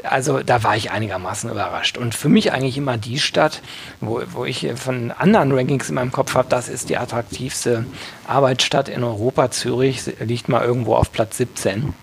Also 0.03 0.41
da 0.41 0.63
war 0.63 0.77
ich 0.77 0.91
einigermaßen 0.91 1.51
überrascht. 1.51 1.97
Und 1.97 2.15
für 2.15 2.29
mich 2.29 2.53
eigentlich 2.53 2.77
immer 2.77 2.97
die 2.97 3.19
Stadt, 3.19 3.61
wo, 3.99 4.21
wo 4.31 4.45
ich 4.45 4.65
von 4.75 5.11
anderen 5.11 5.51
Rankings 5.51 5.89
in 5.89 5.95
meinem 5.95 6.13
Kopf 6.13 6.35
habe, 6.35 6.47
das 6.47 6.69
ist 6.69 6.89
die 6.89 6.97
attraktivste 6.97 7.85
Arbeitsstadt 8.25 8.87
in 8.87 9.03
Europa. 9.03 9.51
Zürich 9.51 10.01
liegt 10.21 10.47
mal 10.47 10.63
irgendwo 10.63 10.95
auf 10.95 11.11
Platz 11.11 11.35
17. 11.35 11.93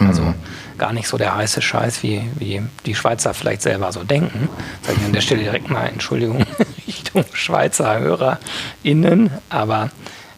Also 0.00 0.22
mhm. 0.22 0.34
gar 0.78 0.92
nicht 0.92 1.08
so 1.08 1.16
der 1.16 1.36
heiße 1.36 1.62
Scheiß, 1.62 2.02
wie, 2.02 2.22
wie 2.36 2.62
die 2.84 2.94
Schweizer 2.94 3.34
vielleicht 3.34 3.62
selber 3.62 3.92
so 3.92 4.04
denken. 4.04 4.48
Sage 4.82 4.98
ich 5.00 5.06
an 5.06 5.12
der 5.12 5.20
Stelle 5.20 5.42
direkt 5.42 5.70
mal 5.70 5.86
Entschuldigung 5.86 6.44
Richtung 6.86 7.24
Schweizer 7.32 7.98
HörerInnen. 7.98 9.30
Aber 9.48 9.90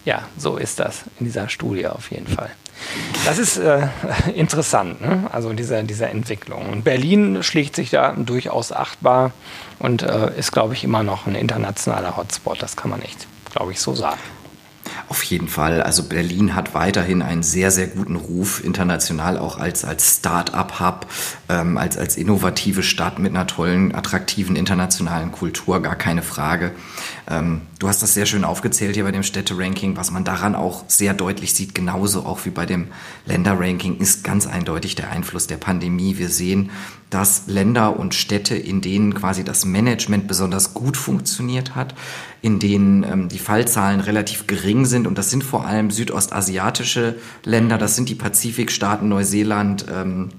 ja, 0.05 0.23
so 0.37 0.57
ist 0.57 0.79
das 0.79 1.03
in 1.19 1.27
dieser 1.27 1.49
Studie 1.49 1.87
auf 1.87 2.11
jeden 2.11 2.29
Fall. 2.29 2.51
Das 3.25 3.39
ist 3.39 3.57
äh, 3.57 3.89
interessant, 4.35 5.01
ne? 5.01 5.29
also 5.33 5.53
diese, 5.53 5.83
diese 5.85 6.07
Entwicklung. 6.07 6.69
Und 6.69 6.85
Berlin 6.85 7.43
schlägt 7.43 7.75
sich 7.77 7.91
da 7.91 8.13
durchaus 8.13 8.73
achtbar 8.73 9.33
und 9.79 10.03
äh, 10.03 10.39
ist, 10.39 10.53
glaube 10.53 10.75
ich, 10.75 10.85
immer 10.85 11.03
noch 11.03 11.27
ein 11.27 11.35
internationaler 11.35 12.17
Hotspot. 12.17 12.63
Das 12.63 12.77
kann 12.77 12.91
man 12.91 13.03
echt, 13.03 13.27
glaube 13.53 13.73
ich, 13.73 13.81
so 13.81 13.95
sagen. 13.95 14.21
Auf 15.09 15.23
jeden 15.23 15.49
Fall. 15.49 15.83
Also 15.83 16.03
Berlin 16.03 16.55
hat 16.55 16.75
weiterhin 16.75 17.23
einen 17.23 17.43
sehr, 17.43 17.71
sehr 17.71 17.87
guten 17.87 18.15
Ruf, 18.15 18.63
international 18.63 19.39
auch 19.39 19.57
als, 19.57 19.83
als 19.83 20.19
Start-up-Hub, 20.19 21.07
ähm, 21.49 21.79
als, 21.79 21.97
als 21.97 22.19
innovative 22.19 22.83
Stadt 22.83 23.19
mit 23.19 23.35
einer 23.35 23.47
tollen, 23.47 23.95
attraktiven 23.95 24.55
internationalen 24.55 25.33
Kultur, 25.33 25.81
gar 25.81 25.97
keine 25.97 26.23
Frage. 26.23 26.73
Ähm, 27.27 27.63
du 27.79 27.89
hast 27.89 28.03
das 28.03 28.13
sehr 28.13 28.27
schön 28.27 28.45
aufgezählt 28.45 28.97
hier 28.97 29.05
bei 29.05 29.13
dem 29.13 29.23
Städte-Ranking, 29.23 29.97
was 29.97 30.11
man 30.11 30.25
daran 30.25 30.55
auch 30.55 30.85
sehr 30.89 31.15
deutlich 31.15 31.55
sieht, 31.55 31.75
genauso 31.75 32.27
auch 32.27 32.45
wie 32.45 32.51
bei 32.51 32.67
dem 32.67 32.89
Länder-Ranking, 33.25 33.97
ist 33.99 34.25
ganz 34.25 34.47
eindeutig 34.47 34.95
der 34.95 35.11
Einfluss 35.11 35.47
der 35.47 35.57
Pandemie. 35.57 36.19
Wir 36.19 36.29
sehen, 36.29 36.71
dass 37.11 37.45
Länder 37.47 37.99
und 37.99 38.15
Städte, 38.15 38.55
in 38.55 38.81
denen 38.81 39.15
quasi 39.15 39.45
das 39.45 39.65
Management 39.65 40.29
besonders 40.29 40.75
gut 40.75 40.97
funktioniert 40.97 41.75
hat, 41.75 41.95
in 42.43 42.59
denen 42.59 43.03
ähm, 43.05 43.29
die 43.29 43.39
Fallzahlen 43.39 44.01
relativ 44.01 44.47
gering 44.47 44.85
sind. 44.85 45.07
Und 45.07 45.19
das 45.19 45.31
sind 45.31 45.45
vor 45.45 45.67
allem 45.67 45.91
südostasiatische 45.91 47.17
Länder, 47.45 47.79
das 47.79 47.97
sind 47.97 48.09
die 48.09 48.15
Pazifikstaaten, 48.15 49.09
Neuseeland, 49.09 49.87
ähm, 49.91 50.31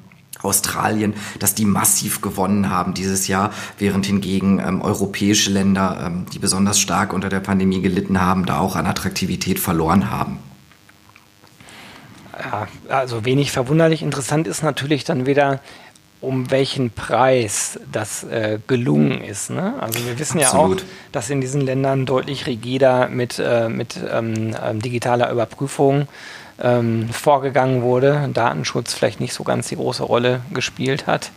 Australien, 0.42 1.16
dass 1.40 1.54
die 1.54 1.66
massiv 1.66 2.22
gewonnen 2.22 2.70
haben 2.70 2.94
dieses 2.94 3.28
Jahr, 3.28 3.52
während 3.78 4.06
hingegen 4.06 4.60
ähm, 4.60 4.82
europäische 4.82 5.52
Länder, 5.52 6.02
ähm, 6.06 6.26
die 6.32 6.40
besonders 6.40 6.80
stark 6.80 7.14
unter 7.14 7.30
der 7.30 7.42
Pandemie 7.42 7.82
gelitten 7.82 8.22
haben, 8.22 8.46
da 8.46 8.60
auch 8.60 8.76
an 8.76 8.86
Attraktivität 8.86 9.60
verloren 9.60 10.10
haben. 10.10 10.40
Ja, 12.40 12.68
also 12.88 13.26
wenig 13.26 13.52
verwunderlich. 13.52 14.02
Interessant 14.02 14.48
ist 14.48 14.64
natürlich 14.64 15.04
dann 15.04 15.26
wieder, 15.26 15.60
um 16.22 16.52
welchen 16.52 16.92
Preis 16.92 17.80
das 17.92 18.24
äh, 18.26 18.60
gelungen 18.68 19.22
ist. 19.22 19.50
Ne? 19.50 19.76
Also 19.80 20.06
wir 20.06 20.20
wissen 20.20 20.42
Absolut. 20.42 20.82
ja 20.82 20.86
auch, 20.86 21.12
dass 21.14 21.30
in 21.30 21.40
diesen 21.40 21.62
Ländern 21.62 22.06
deutlich 22.06 22.46
rigider 22.46 23.08
mit, 23.08 23.40
äh, 23.40 23.70
mit 23.70 23.98
ähm, 24.12 24.56
ähm, 24.62 24.82
digitaler 24.82 25.32
Überprüfung 25.32 26.08
ähm, 26.62 27.10
vorgegangen 27.10 27.82
wurde, 27.82 28.30
Datenschutz 28.34 28.94
vielleicht 28.94 29.22
nicht 29.22 29.34
so 29.34 29.44
ganz 29.44 29.70
die 29.70 29.78
große 29.78 30.04
Rolle 30.04 30.42
gespielt 30.54 31.08
hat. 31.08 31.32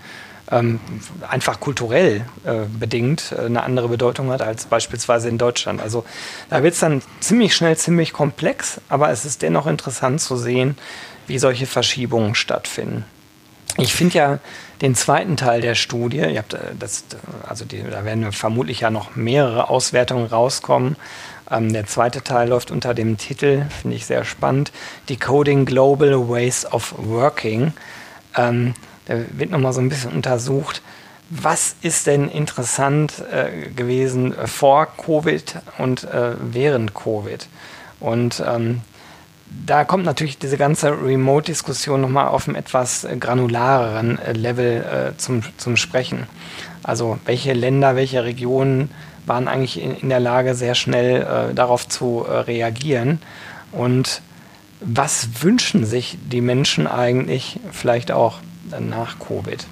Ähm, 0.51 0.81
einfach 1.29 1.61
kulturell 1.61 2.27
äh, 2.45 2.67
bedingt 2.69 3.33
äh, 3.33 3.47
eine 3.47 3.63
andere 3.63 3.89
Bedeutung 3.89 4.31
hat 4.31 4.43
als 4.43 4.67
beispielsweise 4.67 5.29
in 5.29 5.39
Deutschland. 5.39 5.81
Also 5.81 6.05
da 6.51 6.65
wird 6.65 6.75
es 6.75 6.81
dann 6.81 7.03
ziemlich 7.21 7.55
schnell 7.55 7.77
ziemlich 7.77 8.13
komplex, 8.13 8.81
aber 8.89 9.11
es 9.11 9.25
ist 9.25 9.43
dennoch 9.43 9.69
interessant 9.69 10.21
zu 10.21 10.37
sehen, 10.37 10.77
wie 11.29 11.39
solche 11.39 11.67
Verschiebungen 11.67 12.35
stattfinden. 12.35 13.05
Ich 13.79 13.95
finde 13.95 14.19
ja 14.19 14.39
den 14.83 14.97
zweiten 14.97 15.37
Teil 15.37 15.61
der 15.61 15.77
Studie, 15.77 16.19
ihr 16.19 16.39
habt 16.39 16.55
äh, 16.55 16.59
das, 16.79 17.05
also 17.49 17.65
die, 17.65 17.83
da 17.83 18.05
werden 18.05 18.31
vermutlich 18.33 18.81
ja 18.81 18.91
noch 18.91 19.17
mehrere 19.17 19.71
Auswertungen 19.71 20.27
rauskommen. 20.27 20.97
Ähm, 21.51 21.73
der 21.73 21.87
zweite 21.87 22.23
Teil 22.23 22.49
läuft 22.49 22.71
unter 22.71 22.93
dem 22.93 23.17
Titel, 23.17 23.65
finde 23.81 23.97
ich 23.97 24.07
sehr 24.07 24.25
spannend, 24.25 24.73
Decoding 25.09 25.65
Global 25.65 26.29
Ways 26.29 26.67
of 26.67 26.95
Working. 26.99 27.73
Ähm, 28.37 28.75
da 29.07 29.15
wird 29.31 29.51
nochmal 29.51 29.73
so 29.73 29.81
ein 29.81 29.89
bisschen 29.89 30.13
untersucht, 30.13 30.83
was 31.31 31.77
ist 31.81 32.09
denn 32.09 32.29
interessant 32.29 33.23
äh, 33.33 33.71
gewesen 33.71 34.35
vor 34.47 34.87
Covid 34.87 35.61
und 35.79 36.05
äh, 36.05 36.35
während 36.39 36.93
Covid? 36.93 37.47
Und 38.01 38.43
ähm, 38.47 38.83
da 39.67 39.85
kommt 39.85 40.05
natürlich 40.05 40.39
diese 40.39 40.57
ganze 40.57 40.91
Remote-Diskussion 40.91 42.01
nochmal 42.01 42.29
auf 42.29 42.49
einem 42.49 42.57
etwas 42.57 43.07
granulareren 43.19 44.19
äh, 44.19 44.33
Level 44.33 45.13
äh, 45.15 45.17
zum, 45.19 45.43
zum 45.57 45.77
Sprechen. 45.77 46.27
Also 46.83 47.19
welche 47.25 47.53
Länder, 47.53 47.97
welche 47.97 48.25
Regionen 48.25 48.91
waren 49.27 49.49
eigentlich 49.49 49.81
in, 49.81 49.97
in 49.97 50.09
der 50.09 50.21
Lage, 50.21 50.55
sehr 50.55 50.75
schnell 50.75 51.23
äh, 51.23 51.55
darauf 51.55 51.89
zu 51.89 52.25
äh, 52.29 52.39
reagieren 52.39 53.21
und 53.71 54.23
was 54.85 55.43
wünschen 55.43 55.85
sich 55.85 56.19
die 56.25 56.41
Menschen 56.41 56.89
eigentlich 56.89 57.61
vielleicht 57.71 58.11
auch 58.11 58.39
nach 58.81 59.21
Covid? 59.21 59.65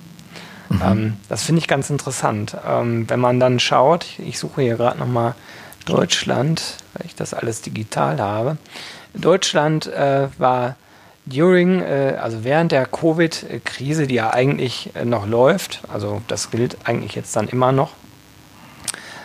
Mhm. 0.69 0.83
Ähm, 0.85 1.16
das 1.29 1.43
finde 1.43 1.61
ich 1.61 1.69
ganz 1.69 1.90
interessant. 1.90 2.57
Ähm, 2.64 3.11
wenn 3.11 3.19
man 3.19 3.40
dann 3.40 3.59
schaut, 3.59 4.07
ich 4.19 4.38
suche 4.38 4.62
hier 4.62 4.77
gerade 4.77 4.99
nochmal 4.99 5.35
Deutschland, 5.85 6.77
weil 6.95 7.07
ich 7.07 7.16
das 7.16 7.35
alles 7.35 7.61
digital 7.62 8.21
habe. 8.21 8.57
Deutschland 9.14 9.87
äh, 9.87 10.29
war 10.38 10.77
during, 11.27 11.81
äh, 11.81 12.16
also 12.20 12.44
während 12.44 12.73
der 12.73 12.87
Covid-Krise, 12.87 14.07
die 14.07 14.16
ja 14.16 14.33
eigentlich 14.33 14.90
äh, 14.94 15.05
noch 15.05 15.27
läuft, 15.27 15.81
also 15.92 16.23
das 16.29 16.51
gilt 16.51 16.77
eigentlich 16.85 17.14
jetzt 17.14 17.35
dann 17.37 17.49
immer 17.49 17.73
noch, 17.73 17.90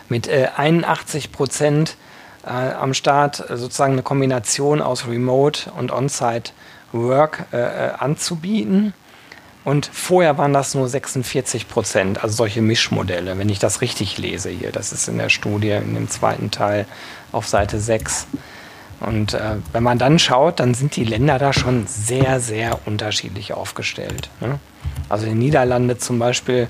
mit 0.09 0.29
81 0.29 1.25
äh, 1.25 1.27
Prozent 1.29 1.97
äh, 2.45 2.49
am 2.49 2.93
Start 2.93 3.43
sozusagen 3.49 3.93
eine 3.93 4.03
Kombination 4.03 4.81
aus 4.81 5.07
Remote 5.07 5.71
und 5.71 5.91
On-Site 5.91 6.51
Work 6.91 7.45
äh, 7.51 7.57
anzubieten. 7.97 8.93
Und 9.63 9.89
vorher 9.91 10.37
waren 10.37 10.53
das 10.53 10.75
nur 10.75 10.87
46 10.87 11.67
Prozent, 11.67 12.23
also 12.23 12.35
solche 12.35 12.61
Mischmodelle, 12.61 13.39
wenn 13.39 13.49
ich 13.49 13.57
das 13.57 13.81
richtig 13.81 14.19
lese 14.19 14.49
hier. 14.49 14.71
Das 14.71 14.93
ist 14.93 15.07
in 15.07 15.17
der 15.17 15.29
Studie, 15.29 15.71
in 15.71 15.95
dem 15.95 16.07
zweiten 16.07 16.51
Teil 16.51 16.85
auf 17.31 17.47
Seite 17.47 17.79
6. 17.79 18.27
Und 18.99 19.33
äh, 19.33 19.57
wenn 19.73 19.83
man 19.83 19.97
dann 19.97 20.19
schaut, 20.19 20.59
dann 20.59 20.73
sind 20.73 20.95
die 20.95 21.03
Länder 21.03 21.37
da 21.37 21.53
schon 21.53 21.87
sehr, 21.87 22.39
sehr 22.39 22.79
unterschiedlich 22.85 23.53
aufgestellt. 23.53 24.29
Ne? 24.39 24.59
Also 25.09 25.27
in 25.27 25.37
Niederlande 25.37 25.97
zum 25.97 26.19
Beispiel 26.19 26.67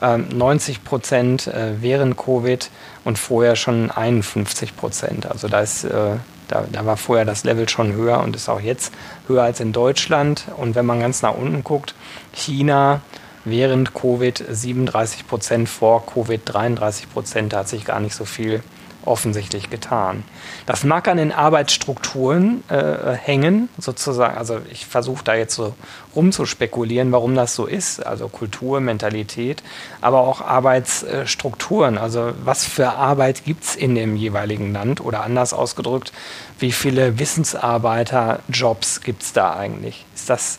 äh, 0.00 0.18
90 0.18 0.84
Prozent 0.84 1.46
äh, 1.46 1.80
während 1.80 2.16
Covid 2.16 2.70
und 3.04 3.18
vorher 3.18 3.56
schon 3.56 3.90
51 3.90 4.76
Prozent. 4.76 5.26
Also 5.26 5.48
da, 5.48 5.60
ist, 5.60 5.84
äh, 5.84 6.16
da, 6.48 6.64
da 6.70 6.86
war 6.86 6.96
vorher 6.96 7.24
das 7.24 7.44
Level 7.44 7.68
schon 7.68 7.92
höher 7.92 8.20
und 8.20 8.36
ist 8.36 8.48
auch 8.48 8.60
jetzt 8.60 8.92
höher 9.26 9.42
als 9.42 9.60
in 9.60 9.72
Deutschland. 9.72 10.46
Und 10.56 10.74
wenn 10.74 10.86
man 10.86 11.00
ganz 11.00 11.22
nach 11.22 11.34
unten 11.34 11.64
guckt, 11.64 11.94
China 12.32 13.00
während 13.44 13.94
Covid 13.94 14.44
37 14.50 15.26
Prozent, 15.26 15.68
vor 15.68 16.04
Covid 16.04 16.40
33 16.44 17.10
Prozent, 17.10 17.52
da 17.52 17.58
hat 17.58 17.68
sich 17.68 17.84
gar 17.84 18.00
nicht 18.00 18.14
so 18.14 18.24
viel 18.24 18.62
offensichtlich 19.04 19.70
getan. 19.70 20.24
Das 20.66 20.84
mag 20.84 21.08
an 21.08 21.16
den 21.16 21.32
Arbeitsstrukturen 21.32 22.62
äh, 22.68 23.12
hängen, 23.14 23.68
sozusagen. 23.78 24.36
Also 24.36 24.60
ich 24.70 24.86
versuche 24.86 25.24
da 25.24 25.34
jetzt 25.34 25.54
so 25.54 25.74
rumzuspekulieren, 26.14 27.12
warum 27.12 27.34
das 27.34 27.54
so 27.54 27.66
ist. 27.66 28.04
Also 28.04 28.28
Kultur, 28.28 28.80
Mentalität, 28.80 29.62
aber 30.00 30.20
auch 30.20 30.40
Arbeitsstrukturen. 30.40 31.98
Also 31.98 32.32
was 32.44 32.64
für 32.64 32.90
Arbeit 32.90 33.44
gibt 33.44 33.64
es 33.64 33.76
in 33.76 33.94
dem 33.94 34.16
jeweiligen 34.16 34.72
Land 34.72 35.00
oder 35.00 35.22
anders 35.22 35.52
ausgedrückt, 35.52 36.12
wie 36.58 36.72
viele 36.72 37.18
Wissensarbeiterjobs 37.18 39.00
gibt 39.00 39.22
es 39.22 39.32
da 39.32 39.54
eigentlich? 39.56 40.04
Ist 40.14 40.28
das, 40.28 40.58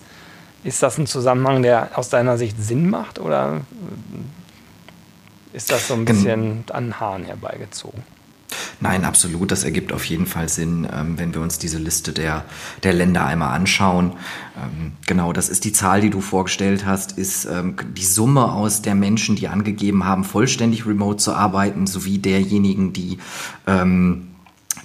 ist 0.63 0.81
das 0.81 0.97
ein 0.97 1.07
Zusammenhang, 1.07 1.61
der 1.61 1.91
aus 1.95 2.09
deiner 2.09 2.37
Sicht 2.37 2.61
Sinn 2.61 2.89
macht 2.89 3.19
oder 3.19 3.61
ist 5.51 5.71
das 5.71 5.87
so 5.87 5.95
ein 5.95 6.05
bisschen 6.05 6.63
an 6.71 6.99
Haaren 6.99 7.25
herbeigezogen? 7.25 8.03
Nein, 8.79 9.05
absolut. 9.05 9.51
Das 9.51 9.63
ergibt 9.63 9.91
auf 9.91 10.05
jeden 10.05 10.25
Fall 10.25 10.49
Sinn, 10.49 10.87
ähm, 10.91 11.17
wenn 11.17 11.33
wir 11.33 11.41
uns 11.41 11.59
diese 11.59 11.77
Liste 11.77 12.13
der, 12.13 12.45
der 12.83 12.93
Länder 12.93 13.25
einmal 13.25 13.55
anschauen. 13.55 14.13
Ähm, 14.57 14.93
genau, 15.05 15.33
das 15.33 15.49
ist 15.49 15.65
die 15.65 15.73
Zahl, 15.73 16.01
die 16.01 16.09
du 16.09 16.21
vorgestellt 16.21 16.85
hast, 16.85 17.17
ist 17.17 17.45
ähm, 17.45 17.75
die 17.95 18.05
Summe 18.05 18.51
aus 18.51 18.81
der 18.81 18.95
Menschen, 18.95 19.35
die 19.35 19.47
angegeben 19.47 20.05
haben, 20.05 20.23
vollständig 20.23 20.85
remote 20.85 21.17
zu 21.17 21.33
arbeiten, 21.33 21.87
sowie 21.87 22.17
derjenigen, 22.17 22.93
die 22.93 23.19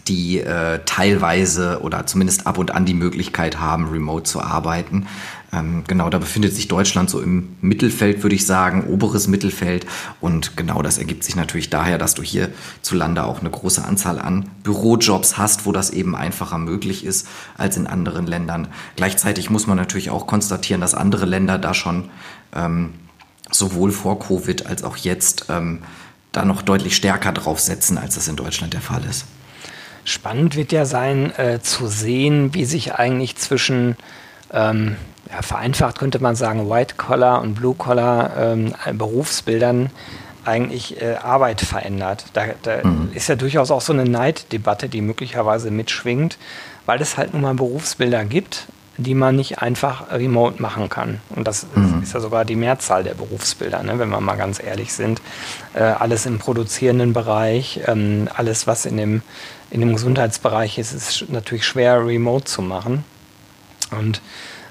die 0.09 0.41
äh, 0.41 0.81
teilweise 0.85 1.81
oder 1.83 2.07
zumindest 2.07 2.47
ab 2.47 2.59
und 2.59 2.73
an 2.73 2.85
die 2.85 2.95
Möglichkeit 2.95 3.59
haben, 3.59 3.89
remote 3.89 4.25
zu 4.25 4.43
arbeiten. 4.43 5.07
Ähm, 5.53 5.85
genau, 5.87 6.11
da 6.11 6.19
befindet 6.19 6.55
sich 6.55 6.69
Deutschland 6.69 7.09
so 7.09 7.21
im 7.21 7.57
Mittelfeld, 7.61 8.23
würde 8.23 8.35
ich 8.35 8.45
sagen, 8.45 8.85
oberes 8.89 9.29
Mittelfeld. 9.29 9.87
Und 10.21 10.57
genau 10.57 10.83
das 10.83 10.99
ergibt 10.99 11.25
sich 11.25 11.37
natürlich 11.37 11.71
daher, 11.71 11.97
dass 11.97 12.15
du 12.15 12.23
hierzulande 12.23 13.25
auch 13.25 13.41
eine 13.41 13.51
große 13.51 13.85
Anzahl 13.85 14.19
an 14.19 14.51
Bürojobs 14.63 15.39
hast, 15.39 15.65
wo 15.65 15.73
das 15.73 15.91
eben 15.91 16.17
einfacher 16.17 16.59
möglich 16.59 17.05
ist 17.05 17.29
als 17.57 17.77
in 17.77 17.87
anderen 17.87 18.27
Ländern. 18.27 18.69
Gleichzeitig 18.97 19.49
muss 19.49 19.67
man 19.67 19.77
natürlich 19.77 20.11
auch 20.11 20.27
konstatieren, 20.27 20.81
dass 20.81 20.95
andere 20.95 21.25
Länder 21.25 21.59
da 21.59 21.73
schon 21.73 22.11
ähm, 22.55 22.91
sowohl 23.51 23.93
vor 23.93 24.19
Covid 24.19 24.67
als 24.67 24.83
auch 24.83 24.97
jetzt 24.97 25.47
ähm, 25.49 25.81
da 26.33 26.45
noch 26.45 26.63
deutlich 26.63 26.97
stärker 26.97 27.33
draufsetzen, 27.33 27.97
als 27.97 28.17
das 28.17 28.27
in 28.27 28.37
Deutschland 28.37 28.75
der 28.75 28.81
Fall 28.81 29.05
ist. 29.09 29.25
Spannend 30.05 30.57
wird 30.57 30.73
ja 30.73 30.85
sein, 30.85 31.33
äh, 31.39 31.61
zu 31.61 31.87
sehen, 31.87 32.55
wie 32.55 32.65
sich 32.65 32.95
eigentlich 32.95 33.37
zwischen 33.37 33.97
ähm, 34.53 34.97
ja, 35.31 35.43
vereinfacht 35.43 35.99
könnte 35.99 36.21
man 36.21 36.37
sagen, 36.37 36.69
White-Collar 36.69 37.41
und 37.41 37.55
Blue-Collar 37.55 38.37
ähm, 38.37 38.75
Berufsbildern 38.93 39.91
eigentlich 40.45 41.01
äh, 41.01 41.17
Arbeit 41.17 41.61
verändert. 41.61 42.27
Da, 42.35 42.47
da 42.63 42.85
mhm. 42.85 43.11
ist 43.15 43.29
ja 43.29 43.37
durchaus 43.37 43.71
auch 43.71 43.81
so 43.81 43.93
eine 43.93 44.05
Neiddebatte, 44.05 44.89
die 44.89 45.01
möglicherweise 45.01 45.71
mitschwingt, 45.71 46.39
weil 46.87 47.01
es 47.01 47.17
halt 47.17 47.33
nun 47.33 47.43
mal 47.43 47.55
Berufsbilder 47.55 48.25
gibt, 48.25 48.67
die 48.97 49.15
man 49.15 49.37
nicht 49.37 49.61
einfach 49.61 50.13
remote 50.13 50.63
machen 50.63 50.89
kann. 50.89 51.21
Und 51.31 51.49
das 51.49 51.67
mhm. 51.75 52.03
ist 52.03 52.15
ja 52.15 52.21
sogar 52.21 52.45
die 52.45 52.57
Mehrzahl 52.57 53.03
der 53.03 53.15
Berufsbilder, 53.15 53.83
ne, 53.83 53.99
wenn 53.99 54.09
wir 54.11 54.21
mal 54.21 54.37
ganz 54.37 54.63
ehrlich 54.63 54.93
sind. 54.93 55.21
Äh, 55.75 55.83
alles 55.83 56.27
im 56.27 56.39
produzierenden 56.39 57.13
Bereich, 57.13 57.81
ähm, 57.87 58.29
alles, 58.35 58.67
was 58.67 58.87
in 58.87 58.97
dem, 58.97 59.23
in 59.75 59.81
dem 59.81 59.93
Gesundheitsbereich 59.93 60.79
ist, 60.79 60.93
ist 60.93 61.29
natürlich 61.31 61.67
schwer 61.67 62.07
remote 62.07 62.45
zu 62.45 62.63
machen. 62.63 63.05
Und 63.91 64.23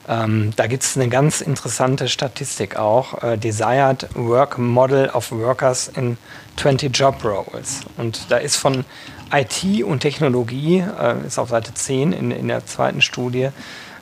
ähm, 0.08 0.54
da 0.56 0.68
gibt 0.68 0.84
es 0.84 0.96
eine 0.96 1.10
ganz 1.10 1.42
interessante 1.42 2.08
Statistik 2.08 2.78
auch. 2.78 3.22
Äh, 3.22 3.38
Desired 3.38 4.08
Work 4.16 4.58
Model 4.58 5.10
of 5.10 5.34
Workers 5.34 5.92
in 5.94 6.18
20 6.56 6.98
Job 6.98 7.22
Roles. 7.26 7.82
Und 7.98 8.32
da 8.32 8.38
ist 8.38 8.56
von 8.56 8.86
IT 9.34 9.84
und 9.84 10.00
Technologie, 10.00 10.78
äh, 10.80 11.28
ist 11.28 11.38
auf 11.38 11.50
Seite 11.50 11.74
10 11.74 12.14
in, 12.14 12.32
in 12.32 12.48
der 12.48 12.66
zweiten 12.66 13.02
Studie, 13.02 13.50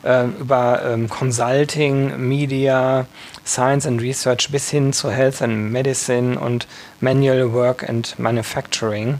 äh, 0.03 0.25
über 0.39 0.83
ähm, 0.85 1.09
Consulting, 1.09 2.27
Media, 2.27 3.07
Science 3.43 3.87
and 3.87 3.99
Research 4.01 4.49
bis 4.51 4.69
hin 4.69 4.93
zu 4.93 5.09
Health 5.09 5.41
and 5.41 5.71
Medicine 5.71 6.39
und 6.39 6.67
Manual 6.99 7.53
Work 7.53 7.89
and 7.89 8.19
Manufacturing 8.19 9.19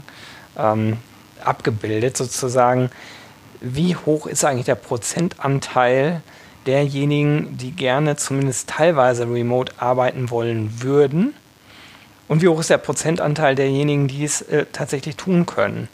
ähm, 0.56 0.98
abgebildet, 1.46 2.16
sozusagen. 2.16 2.90
Wie 3.60 3.94
hoch 3.96 4.26
ist 4.26 4.44
eigentlich 4.44 4.66
der 4.66 4.74
Prozentanteil 4.74 6.22
derjenigen, 6.66 7.56
die 7.56 7.72
gerne 7.72 8.16
zumindest 8.16 8.68
teilweise 8.68 9.24
remote 9.24 9.72
arbeiten 9.78 10.30
wollen 10.30 10.82
würden? 10.82 11.34
Und 12.28 12.42
wie 12.42 12.48
hoch 12.48 12.60
ist 12.60 12.70
der 12.70 12.78
Prozentanteil 12.78 13.54
derjenigen, 13.54 14.08
die 14.08 14.24
es 14.24 14.42
äh, 14.42 14.66
tatsächlich 14.72 15.16
tun 15.16 15.46
können? 15.46 15.88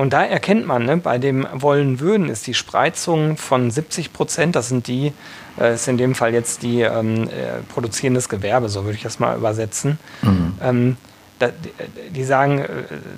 Und 0.00 0.14
da 0.14 0.24
erkennt 0.24 0.66
man, 0.66 0.86
ne, 0.86 0.96
bei 0.96 1.18
dem 1.18 1.46
wollen 1.52 2.00
würden 2.00 2.30
ist 2.30 2.46
die 2.46 2.54
Spreizung 2.54 3.36
von 3.36 3.70
70 3.70 4.14
Prozent, 4.14 4.56
das 4.56 4.70
sind 4.70 4.86
die, 4.86 5.12
äh, 5.60 5.74
ist 5.74 5.88
in 5.88 5.98
dem 5.98 6.14
Fall 6.14 6.32
jetzt 6.32 6.62
die 6.62 6.80
ähm, 6.80 7.24
äh, 7.28 7.60
produzierendes 7.70 8.30
Gewerbe, 8.30 8.70
so 8.70 8.84
würde 8.84 8.96
ich 8.96 9.02
das 9.02 9.18
mal 9.18 9.36
übersetzen. 9.36 9.98
Mhm. 10.22 10.54
Ähm, 10.62 10.96
da, 11.40 11.50
die, 12.14 12.24
sagen, 12.24 12.60
äh, 12.60 12.66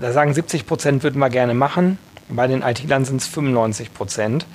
da 0.00 0.12
sagen 0.12 0.32
70 0.32 0.66
Prozent 0.66 1.02
würden 1.02 1.18
wir 1.18 1.28
gerne 1.28 1.52
machen, 1.52 1.98
bei 2.28 2.46
den 2.46 2.62
IT-Lern 2.62 3.04
sind 3.04 3.20
es 3.20 3.26
95 3.26 3.92
Prozent. 3.92 4.46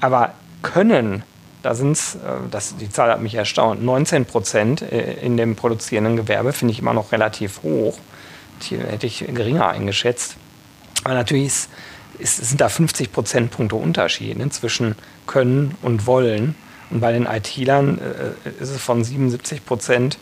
Aber 0.00 0.34
können, 0.62 1.22
da 1.62 1.74
sind 1.74 1.92
es, 1.92 2.16
äh, 2.16 2.70
die 2.80 2.90
Zahl 2.90 3.10
hat 3.10 3.20
mich 3.20 3.34
erstaunt, 3.34 3.82
19 3.82 4.24
Prozent 4.24 4.82
äh, 4.82 5.14
in 5.20 5.36
dem 5.36 5.54
produzierenden 5.54 6.16
Gewerbe 6.16 6.52
finde 6.52 6.72
ich 6.72 6.80
immer 6.80 6.94
noch 6.94 7.12
relativ 7.12 7.62
hoch. 7.62 7.98
Die 8.62 8.78
hätte 8.78 9.06
ich 9.06 9.24
geringer 9.32 9.68
eingeschätzt. 9.68 10.36
Aber 11.04 11.14
natürlich 11.14 11.46
ist, 11.46 11.70
ist, 12.18 12.48
sind 12.48 12.60
da 12.60 12.68
50 12.68 13.12
Prozentpunkte 13.12 13.76
Unterschied 13.76 14.38
ne, 14.38 14.48
zwischen 14.50 14.96
Können 15.26 15.76
und 15.82 16.06
Wollen. 16.06 16.54
Und 16.90 17.00
bei 17.00 17.12
den 17.12 17.26
IT-Lern 17.26 17.98
äh, 17.98 18.62
ist 18.62 18.70
es 18.70 18.80
von 18.80 19.04
77 19.04 19.64
Prozent 19.64 20.18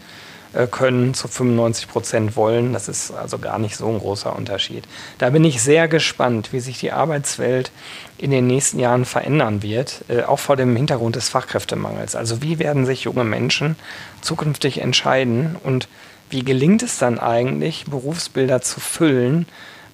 können, 0.67 1.15
zu 1.15 1.29
95 1.29 1.89
Prozent 1.89 2.37
wollen. 2.37 2.73
Das 2.73 2.89
ist 2.89 3.13
also 3.13 3.39
gar 3.39 3.59
nicht 3.59 3.77
so 3.77 3.89
ein 3.89 3.99
großer 3.99 4.35
Unterschied. 4.35 4.85
Da 5.19 5.31
bin 5.31 5.45
ich 5.45 5.63
sehr 5.63 5.89
gespannt, 5.89 6.53
wie 6.53 6.61
sich 6.61 6.81
die 6.81 6.93
Arbeitswelt 6.93 7.71
in 8.19 8.31
den 8.31 8.47
nächsten 8.47 8.79
Jahren 8.79 9.05
verändern 9.05 9.63
wird, 9.63 10.05
äh, 10.09 10.23
auch 10.23 10.39
vor 10.39 10.57
dem 10.57 10.75
Hintergrund 10.77 11.17
des 11.17 11.29
Fachkräftemangels. 11.29 12.17
Also 12.17 12.43
wie 12.43 12.59
werden 12.59 12.87
sich 12.87 13.05
junge 13.05 13.25
Menschen 13.25 13.77
zukünftig 14.21 14.81
entscheiden 14.81 15.57
und 15.63 15.89
wie 16.31 16.45
gelingt 16.45 16.83
es 16.83 16.99
dann 16.99 17.19
eigentlich, 17.19 17.87
Berufsbilder 17.87 18.61
zu 18.61 18.79
füllen, 18.79 19.47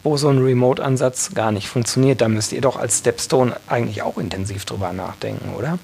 wo 0.02 0.16
so 0.16 0.28
ein 0.28 0.38
Remote-Ansatz 0.38 1.32
gar 1.34 1.50
nicht 1.50 1.68
funktioniert? 1.68 2.20
Da 2.20 2.28
müsst 2.28 2.52
ihr 2.52 2.60
doch 2.60 2.76
als 2.76 2.98
Stepstone 2.98 3.56
eigentlich 3.66 4.02
auch 4.02 4.18
intensiv 4.18 4.64
drüber 4.64 4.92
nachdenken, 4.92 5.54
oder? 5.56 5.78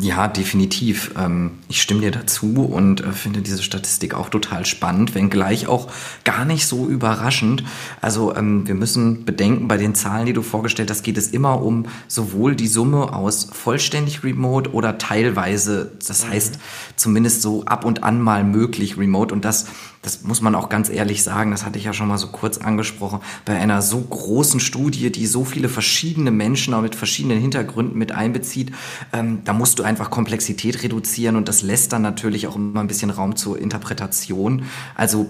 Ja, 0.00 0.28
definitiv. 0.28 1.12
Ähm, 1.18 1.52
ich 1.68 1.82
stimme 1.82 2.02
dir 2.02 2.10
dazu 2.10 2.64
und 2.64 3.00
äh, 3.00 3.12
finde 3.12 3.40
diese 3.40 3.62
Statistik 3.62 4.14
auch 4.14 4.28
total 4.28 4.64
spannend, 4.64 5.14
wenngleich 5.14 5.66
auch 5.66 5.88
gar 6.24 6.44
nicht 6.44 6.66
so 6.66 6.86
überraschend. 6.86 7.64
Also 8.00 8.34
ähm, 8.36 8.68
wir 8.68 8.74
müssen 8.74 9.24
bedenken, 9.24 9.66
bei 9.66 9.76
den 9.76 9.94
Zahlen, 9.94 10.26
die 10.26 10.32
du 10.32 10.42
vorgestellt 10.42 10.90
hast, 10.90 11.02
geht 11.02 11.18
es 11.18 11.28
immer 11.28 11.62
um 11.62 11.86
sowohl 12.06 12.54
die 12.54 12.68
Summe 12.68 13.12
aus 13.12 13.48
vollständig 13.50 14.22
remote 14.22 14.72
oder 14.72 14.98
teilweise, 14.98 15.90
das 16.06 16.26
mhm. 16.26 16.30
heißt 16.30 16.58
zumindest 16.96 17.42
so 17.42 17.64
ab 17.64 17.84
und 17.84 18.04
an 18.04 18.20
mal 18.20 18.44
möglich 18.44 18.98
remote 18.98 19.34
und 19.34 19.44
das 19.44 19.66
das 20.02 20.22
muss 20.22 20.40
man 20.40 20.54
auch 20.54 20.68
ganz 20.68 20.88
ehrlich 20.88 21.22
sagen, 21.22 21.50
das 21.50 21.64
hatte 21.64 21.78
ich 21.78 21.84
ja 21.84 21.92
schon 21.92 22.08
mal 22.08 22.18
so 22.18 22.28
kurz 22.28 22.58
angesprochen, 22.58 23.20
bei 23.44 23.58
einer 23.58 23.82
so 23.82 24.00
großen 24.00 24.60
Studie, 24.60 25.10
die 25.10 25.26
so 25.26 25.44
viele 25.44 25.68
verschiedene 25.68 26.30
Menschen 26.30 26.74
auch 26.74 26.82
mit 26.82 26.94
verschiedenen 26.94 27.40
Hintergründen 27.40 27.98
mit 27.98 28.12
einbezieht, 28.12 28.72
ähm, 29.12 29.40
da 29.44 29.52
musst 29.52 29.78
du 29.78 29.82
einfach 29.82 30.10
Komplexität 30.10 30.82
reduzieren 30.82 31.36
und 31.36 31.48
das 31.48 31.62
lässt 31.62 31.92
dann 31.92 32.02
natürlich 32.02 32.46
auch 32.46 32.56
immer 32.56 32.80
ein 32.80 32.88
bisschen 32.88 33.10
Raum 33.10 33.36
zur 33.36 33.58
Interpretation. 33.58 34.64
Also 34.94 35.26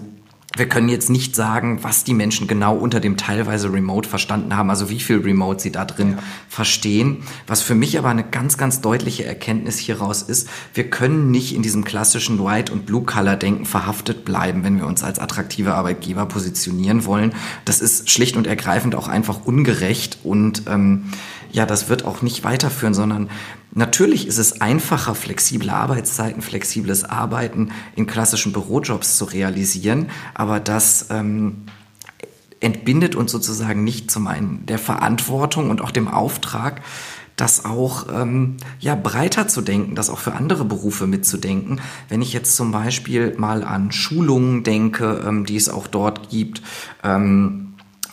wir 0.55 0.67
können 0.67 0.89
jetzt 0.89 1.11
nicht 1.11 1.35
sagen, 1.35 1.83
was 1.83 2.03
die 2.03 2.15
Menschen 2.15 2.47
genau 2.47 2.75
unter 2.75 2.99
dem 2.99 3.17
teilweise 3.17 3.71
Remote 3.71 4.09
verstanden 4.09 4.57
haben, 4.57 4.71
also 4.71 4.89
wie 4.89 4.99
viel 4.99 5.17
Remote 5.17 5.61
sie 5.61 5.71
da 5.71 5.85
drin 5.85 6.13
ja. 6.17 6.23
verstehen. 6.47 7.17
Was 7.45 7.61
für 7.61 7.75
mich 7.75 7.99
aber 7.99 8.09
eine 8.09 8.23
ganz, 8.23 8.57
ganz 8.57 8.81
deutliche 8.81 9.25
Erkenntnis 9.25 9.77
hieraus 9.77 10.23
ist, 10.23 10.49
wir 10.73 10.89
können 10.89 11.29
nicht 11.29 11.53
in 11.53 11.61
diesem 11.61 11.83
klassischen 11.83 12.43
White- 12.43 12.73
und 12.73 12.87
Blue-Color-Denken 12.87 13.65
verhaftet 13.65 14.25
bleiben, 14.25 14.63
wenn 14.63 14.77
wir 14.77 14.87
uns 14.87 15.03
als 15.03 15.19
attraktive 15.19 15.75
Arbeitgeber 15.75 16.25
positionieren 16.25 17.05
wollen. 17.05 17.35
Das 17.65 17.79
ist 17.79 18.09
schlicht 18.09 18.35
und 18.35 18.47
ergreifend 18.47 18.95
auch 18.95 19.07
einfach 19.07 19.45
ungerecht 19.45 20.17
und 20.23 20.63
ähm, 20.67 21.05
ja, 21.51 21.65
das 21.65 21.89
wird 21.89 22.05
auch 22.05 22.21
nicht 22.21 22.43
weiterführen, 22.43 22.93
sondern 22.93 23.29
natürlich 23.71 24.27
ist 24.27 24.37
es 24.37 24.61
einfacher, 24.61 25.15
flexible 25.15 25.69
Arbeitszeiten, 25.69 26.41
flexibles 26.41 27.03
Arbeiten 27.03 27.71
in 27.95 28.07
klassischen 28.07 28.53
Bürojobs 28.53 29.17
zu 29.17 29.25
realisieren, 29.25 30.09
aber 30.33 30.59
das 30.59 31.07
ähm, 31.09 31.65
entbindet 32.59 33.15
uns 33.15 33.31
sozusagen 33.31 33.83
nicht 33.83 34.11
zum 34.11 34.27
einen 34.27 34.65
der 34.65 34.79
Verantwortung 34.79 35.69
und 35.69 35.81
auch 35.81 35.91
dem 35.91 36.07
Auftrag, 36.07 36.81
das 37.39 37.63
auch 37.63 38.07
ähm, 38.13 38.57
ja 38.79 38.95
breiter 38.95 39.47
zu 39.47 39.61
denken, 39.61 39.95
das 39.95 40.09
auch 40.09 40.19
für 40.19 40.33
andere 40.33 40.65
Berufe 40.65 41.07
mitzudenken. 41.07 41.79
Wenn 42.09 42.21
ich 42.21 42.33
jetzt 42.33 42.55
zum 42.55 42.71
Beispiel 42.71 43.33
mal 43.37 43.63
an 43.63 43.93
Schulungen 43.93 44.63
denke, 44.63 45.23
ähm, 45.25 45.45
die 45.45 45.55
es 45.55 45.69
auch 45.69 45.87
dort 45.87 46.29
gibt. 46.29 46.61
Ähm, 47.01 47.68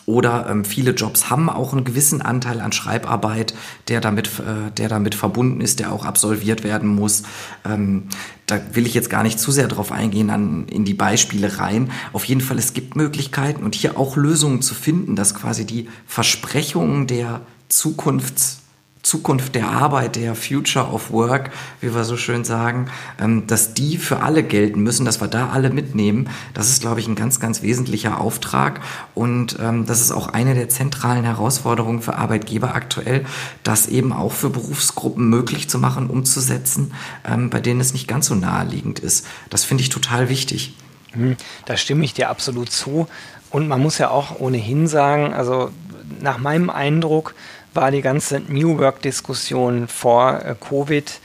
oder 0.07 0.47
ähm, 0.49 0.63
viele 0.63 0.91
Jobs 0.91 1.29
haben 1.29 1.49
auch 1.49 1.73
einen 1.73 1.83
gewissen 1.83 2.21
Anteil 2.21 2.61
an 2.61 2.71
Schreibarbeit, 2.71 3.53
der 3.89 3.99
damit, 3.99 4.27
äh, 4.39 4.71
der 4.71 4.87
damit 4.87 5.15
verbunden 5.15 5.59
ist, 5.59 5.81
der 5.81 5.91
auch 5.91 6.05
absolviert 6.05 6.63
werden 6.63 6.87
muss. 6.87 7.23
Ähm, 7.65 8.03
da 8.45 8.57
will 8.71 8.87
ich 8.87 8.93
jetzt 8.93 9.09
gar 9.09 9.23
nicht 9.23 9.37
zu 9.37 9.51
sehr 9.51 9.67
drauf 9.67 9.91
eingehen 9.91 10.29
an, 10.29 10.65
in 10.69 10.85
die 10.85 10.93
Beispiele 10.93 11.59
rein. 11.59 11.91
Auf 12.13 12.23
jeden 12.23 12.39
Fall, 12.39 12.57
es 12.57 12.71
gibt 12.71 12.95
Möglichkeiten 12.95 13.63
und 13.63 13.75
hier 13.75 13.99
auch 13.99 14.15
Lösungen 14.15 14.61
zu 14.61 14.75
finden, 14.75 15.17
dass 15.17 15.35
quasi 15.35 15.65
die 15.65 15.89
Versprechungen 16.07 17.05
der 17.05 17.41
Zukunfts 17.67 18.61
Zukunft 19.07 19.55
der 19.55 19.69
Arbeit, 19.69 20.17
der 20.17 20.35
Future 20.35 20.89
of 20.91 21.11
Work, 21.11 21.51
wie 21.79 21.95
wir 21.95 22.03
so 22.03 22.17
schön 22.17 22.43
sagen, 22.43 22.89
ähm, 23.21 23.47
dass 23.47 23.73
die 23.73 23.95
für 23.95 24.19
alle 24.19 24.43
gelten 24.43 24.81
müssen, 24.81 25.05
dass 25.05 25.21
wir 25.21 25.29
da 25.29 25.47
alle 25.51 25.69
mitnehmen. 25.69 26.29
Das 26.53 26.69
ist, 26.69 26.81
glaube 26.81 26.99
ich, 26.99 27.07
ein 27.07 27.15
ganz, 27.15 27.39
ganz 27.39 27.61
wesentlicher 27.61 28.19
Auftrag. 28.19 28.81
Und 29.15 29.59
ähm, 29.61 29.85
das 29.85 30.01
ist 30.01 30.11
auch 30.11 30.27
eine 30.27 30.55
der 30.55 30.67
zentralen 30.67 31.23
Herausforderungen 31.23 32.01
für 32.01 32.17
Arbeitgeber 32.17 32.75
aktuell, 32.75 33.25
das 33.63 33.87
eben 33.87 34.11
auch 34.11 34.33
für 34.33 34.49
Berufsgruppen 34.49 35.29
möglich 35.29 35.69
zu 35.69 35.79
machen, 35.79 36.09
umzusetzen, 36.09 36.93
ähm, 37.25 37.49
bei 37.49 37.61
denen 37.61 37.79
es 37.79 37.93
nicht 37.93 38.09
ganz 38.09 38.25
so 38.25 38.35
naheliegend 38.35 38.99
ist. 38.99 39.25
Das 39.49 39.63
finde 39.63 39.83
ich 39.83 39.89
total 39.89 40.27
wichtig. 40.27 40.75
Hm, 41.13 41.37
da 41.63 41.77
stimme 41.77 42.03
ich 42.03 42.13
dir 42.13 42.29
absolut 42.29 42.69
zu. 42.73 43.07
Und 43.51 43.69
man 43.69 43.81
muss 43.81 43.99
ja 43.99 44.09
auch 44.09 44.41
ohnehin 44.41 44.85
sagen, 44.87 45.33
also 45.33 45.71
nach 46.19 46.39
meinem 46.39 46.69
Eindruck, 46.69 47.35
war 47.73 47.91
die 47.91 48.01
ganze 48.01 48.39
New 48.39 48.77
Work-Diskussion 48.79 49.87
vor 49.87 50.41
äh, 50.43 50.55
Covid 50.59 51.19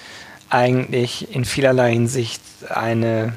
eigentlich 0.51 1.35
in 1.35 1.45
vielerlei 1.45 1.93
Hinsicht 1.93 2.43
eine 2.69 3.33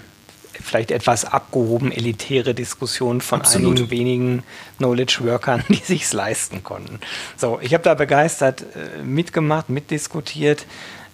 vielleicht 0.61 0.91
etwas 0.91 1.25
abgehoben 1.25 1.91
elitäre 1.91 2.53
Diskussion 2.53 3.21
von 3.21 3.41
Absolut. 3.41 3.77
einigen 3.77 3.91
wenigen 3.91 4.43
Knowledge 4.77 5.19
Workern, 5.21 5.63
die 5.69 5.75
sich's 5.75 6.13
leisten 6.13 6.63
konnten. 6.63 6.99
So, 7.37 7.59
ich 7.61 7.73
habe 7.73 7.83
da 7.83 7.93
begeistert 7.93 8.61
äh, 8.61 9.03
mitgemacht, 9.03 9.69
mitdiskutiert 9.69 10.65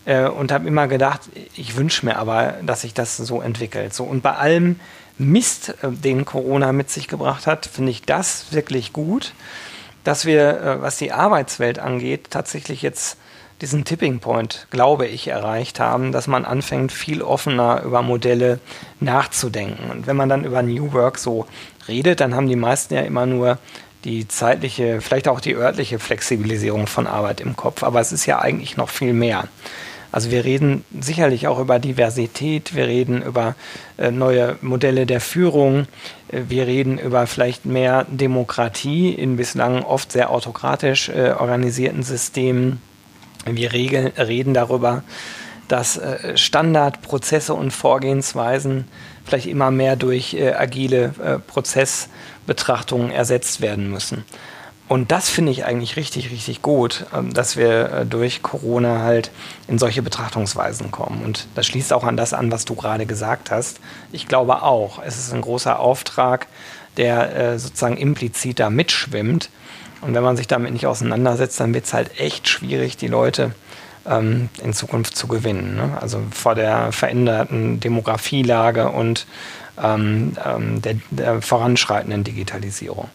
äh, 0.06 0.26
und 0.26 0.52
habe 0.52 0.68
immer 0.68 0.88
gedacht, 0.88 1.22
ich 1.56 1.76
wünsche 1.76 2.06
mir 2.06 2.18
aber, 2.18 2.56
dass 2.66 2.82
sich 2.82 2.94
das 2.94 3.18
so 3.18 3.42
entwickelt. 3.42 3.94
So 3.94 4.04
und 4.04 4.22
bei 4.22 4.34
allem 4.34 4.80
Mist, 5.18 5.76
äh, 5.82 5.92
den 5.92 6.26
Corona 6.26 6.72
mit 6.72 6.90
sich 6.90 7.08
gebracht 7.08 7.48
hat, 7.48 7.66
finde 7.66 7.92
ich 7.92 8.04
das 8.04 8.52
wirklich 8.52 8.94
gut 8.94 9.34
dass 10.04 10.26
wir, 10.26 10.62
äh, 10.62 10.82
was 10.82 10.98
die 10.98 11.12
Arbeitswelt 11.12 11.80
angeht, 11.80 12.28
tatsächlich 12.30 12.82
jetzt 12.82 13.18
diesen 13.62 13.86
Tipping 13.86 14.20
Point, 14.20 14.68
glaube 14.72 15.06
ich, 15.06 15.28
erreicht 15.28 15.80
haben, 15.80 16.12
dass 16.12 16.28
man 16.28 16.46
anfängt, 16.46 16.92
viel 16.92 17.22
offener 17.22 17.84
über 17.84 18.02
Modelle 18.02 18.60
nachzudenken. 19.00 19.92
Und 19.92 20.08
wenn 20.08 20.16
man 20.16 20.30
dann 20.30 20.46
über 20.46 20.64
New 20.64 20.94
Work 20.94 21.20
so 21.20 21.46
redet, 21.88 22.22
dann 22.22 22.36
haben 22.36 22.48
die 22.48 22.56
meisten 22.56 22.96
ja 22.96 23.02
immer 23.02 23.28
nur 23.28 23.60
die 24.04 24.28
zeitliche, 24.28 25.00
vielleicht 25.00 25.28
auch 25.28 25.40
die 25.40 25.56
örtliche 25.56 26.00
Flexibilisierung 26.00 26.88
von 26.88 27.06
Arbeit 27.06 27.40
im 27.40 27.56
Kopf. 27.56 27.84
Aber 27.84 28.00
es 28.00 28.12
ist 28.12 28.26
ja 28.26 28.40
eigentlich 28.40 28.78
noch 28.78 28.90
viel 28.90 29.14
mehr. 29.14 29.48
Also 30.12 30.30
wir 30.30 30.44
reden 30.44 30.84
sicherlich 31.00 31.48
auch 31.48 31.60
über 31.60 31.80
Diversität, 31.80 32.76
wir 32.76 32.88
reden 32.88 33.22
über 33.22 33.56
äh, 33.98 34.12
neue 34.12 34.58
Modelle 34.62 35.06
der 35.06 35.22
Führung, 35.22 35.88
äh, 36.30 36.42
wir 36.50 36.68
reden 36.68 36.98
über 36.98 37.28
vielleicht 37.28 37.66
mehr 37.66 38.06
Demokratie 38.10 39.14
in 39.14 39.38
bislang 39.38 39.84
oft 39.84 40.12
sehr 40.12 40.30
autokratisch 40.30 41.10
äh, 41.10 41.32
organisierten 41.38 42.04
Systemen. 42.04 42.82
Wir 43.46 43.72
regeln, 43.72 44.08
reden 44.18 44.54
darüber, 44.54 45.04
dass 45.70 45.98
äh, 45.98 46.36
Standardprozesse 46.38 47.54
und 47.54 47.72
Vorgehensweisen 47.72 48.86
vielleicht 49.24 49.48
immer 49.48 49.72
mehr 49.72 49.96
durch 49.96 50.34
äh, 50.34 50.54
agile 50.54 51.14
äh, 51.24 51.40
Prozessbetrachtungen 51.40 53.12
ersetzt 53.12 53.62
werden 53.62 53.90
müssen. 53.90 54.26
Und 54.92 55.10
das 55.14 55.30
finde 55.30 55.54
ich 55.54 55.64
eigentlich 55.64 55.96
richtig, 55.96 56.32
richtig 56.32 56.62
gut, 56.62 57.06
ähm, 57.16 57.34
dass 57.34 57.56
wir 57.56 57.94
äh, 57.94 58.06
durch 58.06 58.42
Corona 58.42 59.00
halt 59.00 59.32
in 59.70 59.80
solche 59.80 60.02
Betrachtungsweisen 60.02 60.92
kommen. 60.92 61.24
Und 61.24 61.48
das 61.56 61.66
schließt 61.68 61.94
auch 61.94 62.04
an 62.04 62.18
das 62.18 62.34
an, 62.34 62.52
was 62.52 62.66
du 62.66 62.76
gerade 62.76 63.06
gesagt 63.06 63.52
hast. 63.52 63.80
Ich 64.12 64.28
glaube 64.28 64.64
auch, 64.64 65.02
es 65.02 65.18
ist 65.18 65.34
ein 65.34 65.40
großer 65.40 65.80
Auftrag, 65.80 66.48
der 66.98 67.34
äh, 67.38 67.58
sozusagen 67.58 67.96
implizit 67.96 68.60
da 68.60 68.70
mitschwimmt. 68.70 69.50
Und 70.02 70.14
wenn 70.14 70.24
man 70.24 70.36
sich 70.36 70.48
damit 70.48 70.74
nicht 70.74 70.88
auseinandersetzt, 70.88 71.62
dann 71.62 71.74
wird 71.74 71.86
es 71.86 71.94
halt 71.94 72.20
echt 72.20 72.50
schwierig, 72.50 72.98
die 72.98 73.08
Leute 73.08 73.56
ähm, 74.06 74.50
in 74.62 74.74
Zukunft 74.74 75.16
zu 75.16 75.28
gewinnen. 75.28 75.78
Ne? 75.78 75.98
Also 76.02 76.22
vor 76.32 76.54
der 76.54 76.92
veränderten 76.92 77.80
Demografielage 77.80 78.90
und 78.90 79.26
ähm, 79.82 80.34
der, 80.82 80.96
der 81.12 81.42
voranschreitenden 81.42 82.26
Digitalisierung. 82.26 83.08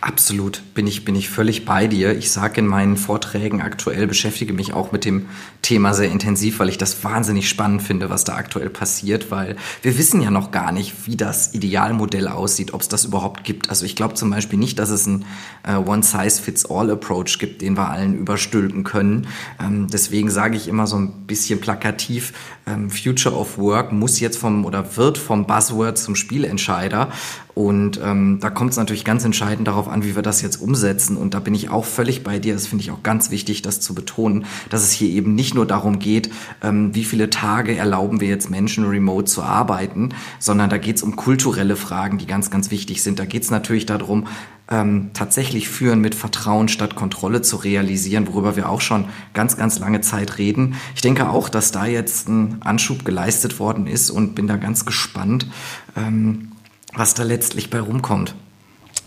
Absolut, 0.00 0.62
bin 0.74 0.86
ich, 0.86 1.04
bin 1.04 1.16
ich 1.16 1.28
völlig 1.28 1.64
bei 1.64 1.88
dir. 1.88 2.16
Ich 2.16 2.30
sage 2.30 2.60
in 2.60 2.66
meinen 2.66 2.96
Vorträgen 2.96 3.60
aktuell, 3.60 4.06
beschäftige 4.06 4.52
mich 4.52 4.72
auch 4.72 4.92
mit 4.92 5.04
dem 5.04 5.26
Thema 5.60 5.92
sehr 5.92 6.08
intensiv, 6.08 6.60
weil 6.60 6.68
ich 6.68 6.78
das 6.78 7.02
wahnsinnig 7.02 7.48
spannend 7.48 7.82
finde, 7.82 8.08
was 8.08 8.22
da 8.22 8.36
aktuell 8.36 8.70
passiert, 8.70 9.32
weil 9.32 9.56
wir 9.82 9.98
wissen 9.98 10.22
ja 10.22 10.30
noch 10.30 10.52
gar 10.52 10.70
nicht, 10.70 11.06
wie 11.06 11.16
das 11.16 11.52
Idealmodell 11.52 12.28
aussieht, 12.28 12.74
ob 12.74 12.82
es 12.82 12.88
das 12.88 13.06
überhaupt 13.06 13.42
gibt. 13.42 13.70
Also 13.70 13.84
ich 13.84 13.96
glaube 13.96 14.14
zum 14.14 14.30
Beispiel 14.30 14.58
nicht, 14.58 14.78
dass 14.78 14.90
es 14.90 15.08
einen 15.08 15.24
äh, 15.64 15.74
One-Size-Fits-All-Approach 15.74 17.40
gibt, 17.40 17.60
den 17.62 17.76
wir 17.76 17.88
allen 17.88 18.16
überstülpen 18.16 18.84
können. 18.84 19.26
Ähm, 19.60 19.88
deswegen 19.88 20.30
sage 20.30 20.56
ich 20.56 20.68
immer 20.68 20.86
so 20.86 20.96
ein 20.96 21.26
bisschen 21.26 21.60
plakativ, 21.60 22.32
ähm, 22.68 22.88
Future 22.90 23.34
of 23.34 23.58
Work 23.58 23.90
muss 23.92 24.20
jetzt 24.20 24.38
vom 24.38 24.64
oder 24.64 24.96
wird 24.96 25.18
vom 25.18 25.46
Buzzword 25.46 25.98
zum 25.98 26.14
Spielentscheider. 26.14 27.10
Und 27.58 27.98
ähm, 28.04 28.38
da 28.40 28.50
kommt 28.50 28.70
es 28.70 28.76
natürlich 28.76 29.04
ganz 29.04 29.24
entscheidend 29.24 29.66
darauf 29.66 29.88
an, 29.88 30.04
wie 30.04 30.14
wir 30.14 30.22
das 30.22 30.42
jetzt 30.42 30.62
umsetzen. 30.62 31.16
Und 31.16 31.34
da 31.34 31.40
bin 31.40 31.56
ich 31.56 31.70
auch 31.70 31.84
völlig 31.84 32.22
bei 32.22 32.38
dir. 32.38 32.54
Das 32.54 32.68
finde 32.68 32.84
ich 32.84 32.92
auch 32.92 33.02
ganz 33.02 33.32
wichtig, 33.32 33.62
das 33.62 33.80
zu 33.80 33.96
betonen, 33.96 34.44
dass 34.70 34.84
es 34.84 34.92
hier 34.92 35.08
eben 35.08 35.34
nicht 35.34 35.56
nur 35.56 35.66
darum 35.66 35.98
geht, 35.98 36.30
ähm, 36.62 36.94
wie 36.94 37.02
viele 37.02 37.30
Tage 37.30 37.76
erlauben 37.76 38.20
wir 38.20 38.28
jetzt 38.28 38.48
Menschen 38.48 38.84
remote 38.86 39.24
zu 39.24 39.42
arbeiten, 39.42 40.10
sondern 40.38 40.70
da 40.70 40.78
geht 40.78 40.98
es 40.98 41.02
um 41.02 41.16
kulturelle 41.16 41.74
Fragen, 41.74 42.18
die 42.18 42.28
ganz, 42.28 42.52
ganz 42.52 42.70
wichtig 42.70 43.02
sind. 43.02 43.18
Da 43.18 43.24
geht 43.24 43.42
es 43.42 43.50
natürlich 43.50 43.86
darum, 43.86 44.28
ähm, 44.70 45.10
tatsächlich 45.12 45.68
führen 45.68 46.00
mit 46.00 46.14
Vertrauen 46.14 46.68
statt 46.68 46.94
Kontrolle 46.94 47.42
zu 47.42 47.56
realisieren, 47.56 48.28
worüber 48.28 48.54
wir 48.54 48.68
auch 48.68 48.82
schon 48.82 49.06
ganz, 49.34 49.56
ganz 49.56 49.80
lange 49.80 50.00
Zeit 50.00 50.38
reden. 50.38 50.76
Ich 50.94 51.00
denke 51.00 51.28
auch, 51.28 51.48
dass 51.48 51.72
da 51.72 51.86
jetzt 51.86 52.28
ein 52.28 52.58
Anschub 52.60 53.04
geleistet 53.04 53.58
worden 53.58 53.88
ist 53.88 54.10
und 54.10 54.36
bin 54.36 54.46
da 54.46 54.58
ganz 54.58 54.84
gespannt, 54.84 55.48
ähm, 55.96 56.52
was 56.98 57.14
da 57.14 57.22
letztlich 57.22 57.70
bei 57.70 57.80
rumkommt. 57.80 58.34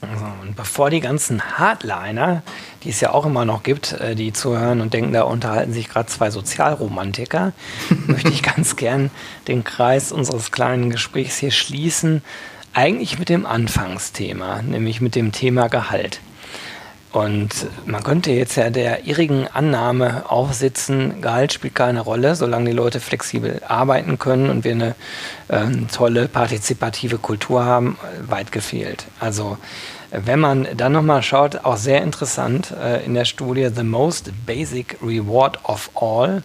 Also, 0.01 0.25
und 0.41 0.56
bevor 0.56 0.89
die 0.89 0.99
ganzen 0.99 1.60
Hardliner, 1.60 2.41
die 2.84 2.89
es 2.89 3.01
ja 3.01 3.12
auch 3.12 3.25
immer 3.25 3.45
noch 3.45 3.62
gibt, 3.62 3.93
äh, 3.93 4.15
die 4.15 4.34
zuhören 4.34 4.82
und 4.82 4.93
denken, 4.93 5.13
da 5.13 5.23
unterhalten 5.23 5.73
sich 5.73 5.89
gerade 5.89 6.08
zwei 6.08 6.32
Sozialromantiker, 6.32 7.54
möchte 8.08 8.30
ich 8.30 8.41
ganz 8.41 8.75
gern 8.75 9.12
den 9.47 9.63
Kreis 9.63 10.12
unseres 10.12 10.51
kleinen 10.51 10.89
Gesprächs 10.89 11.38
hier 11.38 11.51
schließen 11.51 12.23
eigentlich 12.73 13.19
mit 13.19 13.30
dem 13.30 13.45
Anfangsthema, 13.45 14.62
nämlich 14.62 15.01
mit 15.01 15.15
dem 15.15 15.32
Thema 15.32 15.67
Gehalt. 15.67 16.21
Und 17.12 17.67
man 17.86 18.04
könnte 18.04 18.32
jetzt 18.32 18.56
ja 18.56 18.69
der 18.69 19.06
irrigen 19.06 19.45
Annahme 19.47 20.30
aufsitzen, 20.30 21.21
Gehalt 21.21 21.52
spielt 21.52 21.76
keine 21.76 22.00
Rolle, 22.00 22.36
solange 22.36 22.69
die 22.69 22.76
Leute 22.76 23.02
flexibel 23.02 23.62
arbeiten 23.67 24.17
können 24.17 24.50
und 24.50 24.63
wir 24.63 24.71
eine 24.71 24.95
äh, 25.50 25.65
tolle 25.93 26.30
partizipative 26.30 27.17
Kultur 27.17 27.65
haben, 27.65 27.97
weit 28.21 28.54
gefehlt. 28.54 29.08
Also 29.19 29.58
wenn 30.12 30.39
man 30.39 30.67
dann 30.76 30.93
nochmal 30.93 31.21
schaut, 31.21 31.65
auch 31.65 31.78
sehr 31.78 32.02
interessant 32.02 32.71
äh, 32.71 33.04
in 33.06 33.13
der 33.13 33.26
Studie 33.26 33.69
The 33.74 33.84
Most 33.84 34.32
Basic 34.45 34.97
Reward 35.02 35.60
of 35.65 35.89
All, 35.95 36.43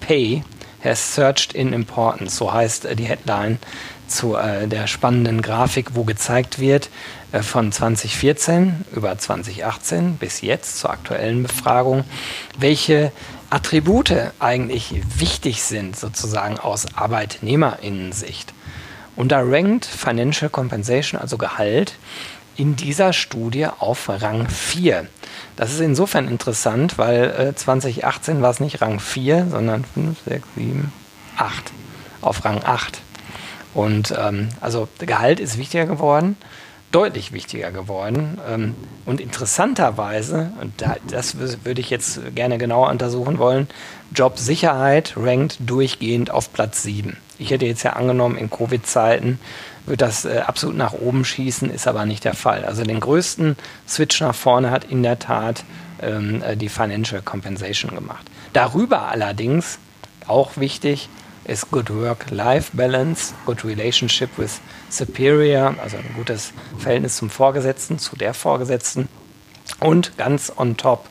Pay, 0.00 0.42
has 0.82 1.14
surged 1.14 1.52
in 1.54 1.72
importance, 1.72 2.36
so 2.36 2.52
heißt 2.52 2.84
äh, 2.84 2.96
die 2.96 3.04
Headline 3.04 3.58
zu 4.10 4.36
äh, 4.36 4.66
der 4.66 4.86
spannenden 4.86 5.42
Grafik, 5.42 5.94
wo 5.94 6.04
gezeigt 6.04 6.58
wird, 6.58 6.90
äh, 7.32 7.42
von 7.42 7.72
2014 7.72 8.84
über 8.94 9.16
2018 9.16 10.16
bis 10.16 10.40
jetzt 10.40 10.78
zur 10.78 10.90
aktuellen 10.90 11.42
Befragung, 11.42 12.04
welche 12.58 13.12
Attribute 13.50 14.12
eigentlich 14.38 14.94
wichtig 15.18 15.62
sind, 15.62 15.96
sozusagen 15.96 16.58
aus 16.58 16.86
Arbeitnehmerinnensicht. 16.94 18.54
Und 19.16 19.32
da 19.32 19.40
rankt 19.40 19.84
Financial 19.84 20.50
Compensation, 20.50 21.20
also 21.20 21.36
Gehalt, 21.36 21.94
in 22.56 22.76
dieser 22.76 23.12
Studie 23.12 23.66
auf 23.66 24.08
Rang 24.08 24.48
4. 24.48 25.06
Das 25.56 25.72
ist 25.72 25.80
insofern 25.80 26.28
interessant, 26.28 26.98
weil 26.98 27.30
äh, 27.30 27.54
2018 27.54 28.42
war 28.42 28.50
es 28.50 28.60
nicht 28.60 28.82
Rang 28.82 29.00
4, 29.00 29.46
sondern 29.50 29.84
5, 29.84 30.18
6, 30.26 30.46
7, 30.56 30.92
8. 31.36 31.72
Auf 32.20 32.44
Rang 32.44 32.62
8. 32.62 33.00
Und 33.74 34.14
ähm, 34.18 34.48
also 34.60 34.88
Gehalt 34.98 35.40
ist 35.40 35.58
wichtiger 35.58 35.86
geworden, 35.86 36.36
deutlich 36.92 37.32
wichtiger 37.32 37.70
geworden. 37.70 38.38
Ähm, 38.48 38.74
und 39.06 39.20
interessanterweise, 39.20 40.52
und 40.60 40.72
da, 40.78 40.96
das 41.08 41.36
würde 41.38 41.80
ich 41.80 41.90
jetzt 41.90 42.34
gerne 42.34 42.58
genauer 42.58 42.90
untersuchen 42.90 43.38
wollen, 43.38 43.68
Jobsicherheit 44.14 45.14
rankt 45.16 45.58
durchgehend 45.60 46.30
auf 46.30 46.52
Platz 46.52 46.82
7. 46.82 47.16
Ich 47.38 47.50
hätte 47.50 47.66
jetzt 47.66 47.84
ja 47.84 47.94
angenommen, 47.94 48.36
in 48.36 48.50
Covid-Zeiten 48.50 49.38
wird 49.86 50.02
das 50.02 50.24
äh, 50.24 50.42
absolut 50.46 50.76
nach 50.76 50.92
oben 50.92 51.24
schießen, 51.24 51.70
ist 51.70 51.86
aber 51.86 52.04
nicht 52.04 52.24
der 52.24 52.34
Fall. 52.34 52.64
Also 52.64 52.84
den 52.84 53.00
größten 53.00 53.56
Switch 53.88 54.20
nach 54.20 54.34
vorne 54.34 54.70
hat 54.70 54.84
in 54.84 55.02
der 55.02 55.18
Tat 55.18 55.64
ähm, 56.02 56.42
äh, 56.42 56.56
die 56.56 56.68
Financial 56.68 57.22
Compensation 57.22 57.94
gemacht. 57.94 58.26
Darüber 58.52 59.08
allerdings, 59.08 59.78
auch 60.26 60.56
wichtig, 60.56 61.08
ist 61.50 61.70
Good 61.70 61.90
Work-Life-Balance, 61.90 63.34
Good 63.44 63.64
Relationship 63.64 64.30
with 64.36 64.60
Superior, 64.88 65.74
also 65.82 65.96
ein 65.96 66.14
gutes 66.14 66.52
Verhältnis 66.78 67.16
zum 67.16 67.28
Vorgesetzten, 67.28 67.98
zu 67.98 68.16
der 68.16 68.34
Vorgesetzten 68.34 69.08
und 69.80 70.16
ganz 70.16 70.52
on 70.56 70.76
top 70.76 71.08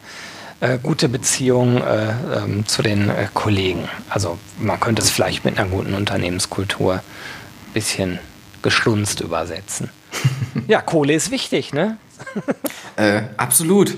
äh, 0.62 0.78
gute 0.78 1.10
Beziehungen 1.10 1.82
äh, 1.82 2.14
ähm, 2.38 2.66
zu 2.66 2.82
den 2.82 3.10
äh, 3.10 3.28
Kollegen. 3.34 3.90
Also 4.10 4.38
man 4.58 4.80
könnte 4.80 5.02
es 5.02 5.10
vielleicht 5.10 5.44
mit 5.44 5.60
einer 5.60 5.70
guten 5.70 5.94
Unternehmenskultur 5.94 6.96
ein 6.96 7.74
bisschen 7.74 8.20
geschlunzt 8.62 9.20
übersetzen. 9.20 9.90
ja, 10.68 10.82
Kohle 10.82 11.14
ist 11.14 11.32
wichtig, 11.32 11.74
ne? 11.74 11.98
Äh, 12.96 13.24
absolut. 13.38 13.96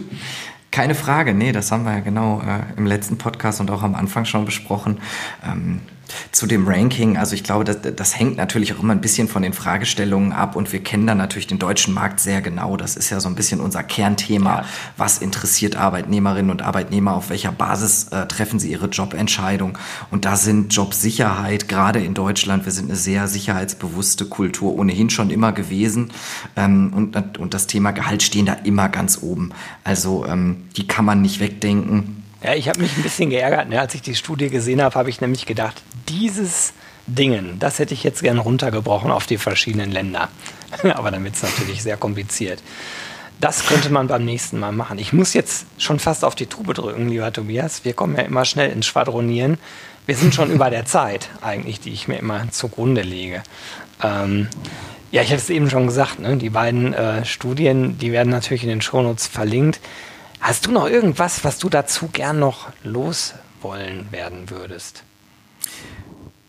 Keine 0.71 0.95
Frage, 0.95 1.33
nee, 1.33 1.51
das 1.51 1.71
haben 1.71 1.83
wir 1.83 1.93
ja 1.93 1.99
genau 1.99 2.41
äh, 2.41 2.77
im 2.77 2.85
letzten 2.85 3.17
Podcast 3.17 3.59
und 3.59 3.69
auch 3.71 3.83
am 3.83 3.93
Anfang 3.93 4.25
schon 4.25 4.45
besprochen. 4.45 5.01
Ähm, 5.43 5.81
zu 6.31 6.47
dem 6.47 6.67
Ranking, 6.67 7.17
also 7.17 7.35
ich 7.35 7.43
glaube, 7.43 7.63
das, 7.63 7.77
das 7.95 8.17
hängt 8.17 8.37
natürlich 8.37 8.73
auch 8.73 8.81
immer 8.81 8.93
ein 8.93 9.01
bisschen 9.01 9.27
von 9.27 9.41
den 9.41 9.53
Fragestellungen 9.53 10.31
ab 10.31 10.55
und 10.55 10.71
wir 10.71 10.81
kennen 10.81 11.07
dann 11.07 11.17
natürlich 11.17 11.47
den 11.47 11.59
deutschen 11.59 11.93
Markt 11.93 12.19
sehr 12.19 12.41
genau. 12.41 12.77
Das 12.77 12.95
ist 12.95 13.09
ja 13.09 13.19
so 13.19 13.29
ein 13.29 13.35
bisschen 13.35 13.59
unser 13.59 13.83
Kernthema. 13.83 14.63
Was 14.97 15.19
interessiert 15.19 15.75
Arbeitnehmerinnen 15.75 16.51
und 16.51 16.61
Arbeitnehmer? 16.61 17.15
Auf 17.15 17.29
welcher 17.29 17.51
Basis 17.51 18.07
äh, 18.09 18.25
treffen 18.27 18.59
sie 18.59 18.71
ihre 18.71 18.87
Jobentscheidung? 18.87 19.77
Und 20.09 20.25
da 20.25 20.35
sind 20.35 20.73
Jobsicherheit, 20.73 21.67
gerade 21.67 21.99
in 21.99 22.13
Deutschland, 22.13 22.65
wir 22.65 22.71
sind 22.71 22.89
eine 22.89 22.97
sehr 22.97 23.27
sicherheitsbewusste 23.27 24.25
Kultur 24.25 24.75
ohnehin 24.75 25.09
schon 25.09 25.29
immer 25.29 25.51
gewesen. 25.51 26.11
Ähm, 26.55 26.93
und, 26.93 27.37
und 27.37 27.53
das 27.53 27.67
Thema 27.67 27.91
Gehalt 27.91 28.23
stehen 28.23 28.45
da 28.45 28.53
immer 28.53 28.89
ganz 28.89 29.21
oben. 29.21 29.51
Also 29.83 30.25
ähm, 30.25 30.63
die 30.77 30.87
kann 30.87 31.05
man 31.05 31.21
nicht 31.21 31.39
wegdenken. 31.39 32.20
Ja, 32.43 32.55
ich 32.55 32.67
habe 32.67 32.81
mich 32.81 32.97
ein 32.97 33.03
bisschen 33.03 33.29
geärgert. 33.29 33.69
Ne? 33.69 33.79
Als 33.79 33.93
ich 33.93 34.01
die 34.01 34.15
Studie 34.15 34.49
gesehen 34.49 34.81
habe, 34.81 34.95
habe 34.95 35.09
ich 35.09 35.21
nämlich 35.21 35.45
gedacht, 35.45 35.81
dieses 36.09 36.73
Dingen, 37.05 37.57
das 37.59 37.79
hätte 37.79 37.93
ich 37.93 38.03
jetzt 38.03 38.23
gerne 38.23 38.39
runtergebrochen 38.39 39.11
auf 39.11 39.27
die 39.27 39.37
verschiedenen 39.37 39.91
Länder. 39.91 40.29
Aber 40.93 41.11
dann 41.11 41.23
wird 41.23 41.35
es 41.35 41.43
natürlich 41.43 41.83
sehr 41.83 41.97
kompliziert. 41.97 42.63
Das 43.39 43.65
könnte 43.65 43.89
man 43.89 44.07
beim 44.07 44.23
nächsten 44.23 44.59
Mal 44.59 44.71
machen. 44.71 44.99
Ich 44.99 45.13
muss 45.13 45.33
jetzt 45.33 45.65
schon 45.77 45.99
fast 45.99 46.23
auf 46.23 46.35
die 46.35 46.45
Tube 46.45 46.73
drücken, 46.73 47.09
lieber 47.09 47.33
Tobias. 47.33 47.85
Wir 47.85 47.93
kommen 47.93 48.15
ja 48.15 48.23
immer 48.23 48.45
schnell 48.45 48.71
ins 48.71 48.85
Schwadronieren. 48.85 49.57
Wir 50.05 50.15
sind 50.15 50.33
schon 50.33 50.51
über 50.53 50.69
der 50.69 50.85
Zeit 50.85 51.29
eigentlich, 51.41 51.79
die 51.79 51.91
ich 51.91 52.07
mir 52.07 52.17
immer 52.17 52.49
zugrunde 52.51 53.01
lege. 53.01 53.43
Ähm, 54.03 54.47
ja, 55.11 55.21
ich 55.21 55.29
habe 55.29 55.41
es 55.41 55.49
eben 55.49 55.69
schon 55.69 55.87
gesagt, 55.87 56.19
ne? 56.19 56.37
die 56.37 56.49
beiden 56.49 56.93
äh, 56.93 57.25
Studien, 57.25 57.97
die 57.97 58.11
werden 58.11 58.29
natürlich 58.29 58.63
in 58.63 58.69
den 58.69 58.81
Shownotes 58.81 59.27
verlinkt. 59.27 59.79
Hast 60.41 60.65
du 60.65 60.71
noch 60.71 60.87
irgendwas, 60.87 61.43
was 61.43 61.59
du 61.59 61.69
dazu 61.69 62.09
gern 62.11 62.39
noch 62.39 62.69
loswollen 62.83 64.11
werden 64.11 64.49
würdest? 64.49 65.03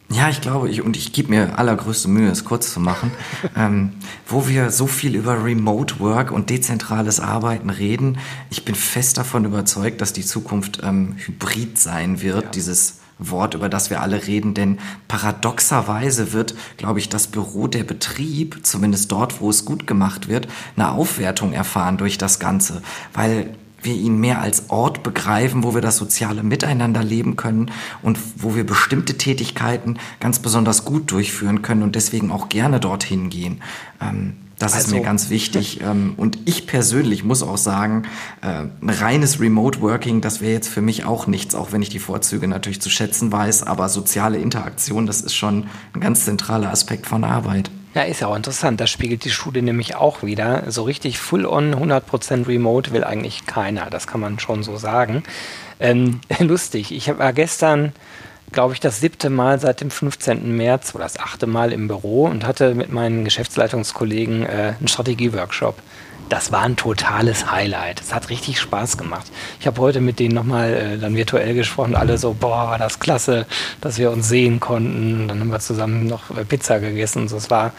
Ja, 0.09 0.29
ich 0.31 0.41
glaube, 0.41 0.71
ich, 0.71 0.83
und 0.83 0.97
ich 0.97 1.13
gebe 1.13 1.31
mir 1.31 1.59
allergrößte 1.59 2.09
Mühe, 2.09 2.31
es 2.31 2.45
kurz 2.45 2.73
zu 2.73 2.81
machen, 2.81 3.13
ähm, 3.57 3.93
wo 4.27 4.49
wir 4.49 4.71
so 4.71 4.87
viel 4.87 5.15
über 5.15 5.45
Remote 5.45 6.01
Work 6.01 6.33
und 6.33 6.49
dezentrales 6.49 7.21
Arbeiten 7.21 7.69
reden. 7.69 8.19
Ich 8.51 8.65
bin 8.65 8.75
fest 8.75 9.19
davon 9.19 9.45
überzeugt, 9.45 10.01
dass 10.01 10.15
die 10.15 10.25
Zukunft 10.25 10.81
ähm, 10.83 11.17
hybrid 11.19 11.79
sein 11.79 12.23
wird, 12.23 12.45
ja. 12.45 12.51
dieses 12.51 13.01
Wort, 13.19 13.55
über 13.55 13.69
das 13.69 13.91
wir 13.91 14.01
alle 14.01 14.27
reden, 14.27 14.55
denn 14.55 14.79
paradoxerweise 15.07 16.33
wird, 16.33 16.55
glaube 16.77 16.99
ich, 16.99 17.09
das 17.09 17.27
Büro 17.27 17.67
der 17.67 17.85
Betrieb, 17.85 18.61
zumindest 18.63 19.13
dort, 19.13 19.41
wo 19.41 19.51
es 19.51 19.65
gut 19.65 19.87
gemacht 19.87 20.29
wird, 20.29 20.49
eine 20.77 20.93
Aufwertung 20.93 21.53
erfahren 21.53 21.99
durch 21.99 22.19
das 22.19 22.39
Ganze, 22.39 22.83
weil 23.13 23.55
wir 23.85 23.95
ihn 23.95 24.19
mehr 24.19 24.41
als 24.41 24.71
Ort 24.71 25.03
begreifen, 25.03 25.63
wo 25.63 25.75
wir 25.75 25.81
das 25.81 25.97
soziale 25.97 26.43
Miteinander 26.43 27.03
leben 27.03 27.37
können 27.37 27.71
und 28.03 28.19
wo 28.37 28.55
wir 28.55 28.65
bestimmte 28.65 29.19
Tätigkeiten 29.19 29.99
ganz 30.21 30.39
besonders 30.39 30.85
gut 30.85 31.11
durchführen 31.11 31.63
können 31.63 31.83
und 31.83 31.95
deswegen 31.95 32.31
auch 32.31 32.49
gerne 32.49 32.81
dorthin 32.81 33.31
gehen. 33.31 33.63
Ähm, 34.01 34.35
das 34.63 34.75
also, 34.75 34.87
ist 34.87 34.91
mir 34.93 34.99
also 34.99 35.07
ganz 35.07 35.31
wichtig. 35.31 35.81
Ähm, 35.83 36.15
und 36.17 36.39
ich 36.45 36.67
persönlich 36.69 37.25
muss 37.25 37.43
auch 37.43 37.57
sagen, 37.57 38.05
äh, 38.41 38.47
ein 38.47 38.91
reines 38.91 39.41
Remote 39.41 39.81
Working, 39.81 40.21
das 40.21 40.41
wäre 40.41 40.53
jetzt 40.53 40.69
für 40.69 40.81
mich 40.81 41.05
auch 41.05 41.27
nichts, 41.27 41.57
auch 41.57 41.73
wenn 41.73 41.83
ich 41.83 41.89
die 41.89 41.99
Vorzüge 41.99 42.47
natürlich 42.47 42.81
zu 42.81 42.89
schätzen 42.89 43.33
weiß. 43.33 43.65
Aber 43.65 43.89
soziale 43.89 44.39
Interaktion, 44.39 45.07
das 45.07 45.23
ist 45.23 45.35
schon 45.35 45.67
ein 45.95 46.01
ganz 46.01 46.25
zentraler 46.25 46.71
Aspekt 46.71 47.07
von 47.07 47.25
Arbeit. 47.25 47.71
Ja, 47.95 48.03
ist 48.03 48.21
ja 48.21 48.29
auch 48.29 48.37
interessant. 48.37 48.81
Das 48.81 48.89
spiegelt 48.89 49.25
die 49.25 49.31
Schule 49.31 49.61
nämlich 49.61 49.97
auch 49.97 50.23
wieder. 50.23 50.71
So 50.71 50.83
richtig 50.85 51.19
full-on, 51.19 51.75
100% 51.75 52.49
remote 52.49 52.93
will 52.93 53.05
eigentlich 53.05 53.45
keiner. 53.45 53.91
Das 53.91 54.07
kann 54.07 54.21
man 54.21 54.39
schon 54.39 54.63
so 54.63 54.79
sagen. 54.79 55.23
Ähm, 55.79 56.21
lustig. 56.39 56.91
Ich 56.93 57.19
war 57.19 57.35
gestern, 57.35 57.93
glaube 58.51 58.73
ich, 58.73 58.81
das 58.81 59.01
siebte 59.01 59.29
Mal 59.29 59.61
seit 59.61 59.83
dem 59.83 59.91
15. 59.91 60.57
März 60.57 60.95
oder 60.95 61.05
das 61.05 61.19
achte 61.19 61.47
Mal 61.47 61.71
im 61.71 61.87
Büro 61.87 62.25
und 62.25 62.47
hatte 62.47 62.75
mit 62.75 62.91
meinen 62.91 63.25
Geschäftsleitungskollegen 63.25 64.45
äh, 64.45 64.75
einen 64.79 64.89
Strategieworkshop 64.89 65.77
das 66.33 66.51
war 66.51 66.63
ein 66.63 66.77
totales 66.77 67.51
Highlight. 67.51 68.01
Es 68.01 68.15
hat 68.15 68.31
richtig 68.31 68.59
Spaß 68.59 68.97
gemacht. 68.97 69.27
Ich 69.61 69.67
habe 69.67 69.79
heute 69.83 70.01
mit 70.01 70.19
denen 70.19 70.35
nochmal 70.35 70.73
äh, 70.73 70.99
dann 70.99 71.15
virtuell 71.15 71.53
gesprochen, 71.53 71.95
alle 71.95 72.17
so, 72.17 72.33
boah, 72.33 72.71
war 72.71 72.79
das 72.79 73.01
klasse, 73.01 73.45
dass 73.83 73.99
wir 73.99 74.11
uns 74.11 74.31
sehen 74.31 74.59
konnten. 74.59 75.29
Dann 75.29 75.41
haben 75.41 75.51
wir 75.51 75.61
zusammen 75.61 76.07
noch 76.07 76.35
äh, 76.35 76.47
Pizza 76.47 76.81
gegessen 76.81 77.29
so. 77.29 77.37
Es 77.37 77.51
war, 77.51 77.73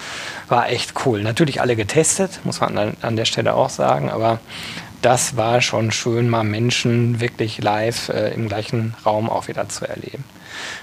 war 0.49 0.69
echt 0.69 0.93
cool. 1.03 1.23
Natürlich 1.23 1.61
alle 1.61 1.75
getestet, 1.75 2.41
muss 2.43 2.61
man 2.61 2.77
an, 2.77 2.97
an 3.01 3.15
der 3.15 3.25
Stelle 3.25 3.55
auch 3.55 3.71
sagen, 3.71 4.11
aber 4.11 4.39
das 5.01 5.35
war 5.35 5.59
schon 5.61 5.91
schön, 5.91 6.29
mal 6.29 6.43
Menschen 6.43 7.19
wirklich 7.19 7.57
live 7.57 8.09
äh, 8.09 8.35
im 8.35 8.47
gleichen 8.49 8.93
Raum 9.03 9.31
auch 9.31 9.47
wieder 9.47 9.67
zu 9.67 9.87
erleben. 9.87 10.23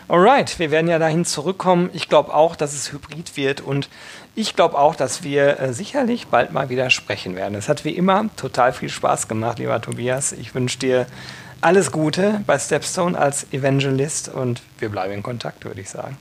Alright, 0.08 0.58
wir 0.58 0.70
werden 0.70 0.88
ja 0.88 0.98
dahin 0.98 1.24
zurückkommen. 1.24 1.90
Ich 1.92 2.08
glaube 2.08 2.34
auch, 2.34 2.56
dass 2.56 2.72
es 2.72 2.92
hybrid 2.92 3.36
wird 3.36 3.60
und 3.60 3.88
ich 4.34 4.56
glaube 4.56 4.78
auch, 4.78 4.94
dass 4.94 5.22
wir 5.22 5.60
äh, 5.60 5.72
sicherlich 5.72 6.28
bald 6.28 6.52
mal 6.52 6.68
wieder 6.68 6.90
sprechen 6.90 7.36
werden. 7.36 7.54
Es 7.54 7.68
hat 7.68 7.84
wie 7.84 7.90
immer 7.90 8.28
total 8.36 8.72
viel 8.72 8.88
Spaß 8.88 9.28
gemacht, 9.28 9.58
lieber 9.58 9.80
Tobias. 9.80 10.32
Ich 10.32 10.54
wünsche 10.54 10.78
dir 10.78 11.06
alles 11.60 11.92
Gute 11.92 12.40
bei 12.46 12.58
Stepstone 12.58 13.18
als 13.18 13.52
Evangelist 13.52 14.28
und 14.28 14.62
wir 14.78 14.88
bleiben 14.88 15.12
in 15.12 15.22
Kontakt, 15.22 15.64
würde 15.64 15.80
ich 15.80 15.90
sagen. 15.90 16.16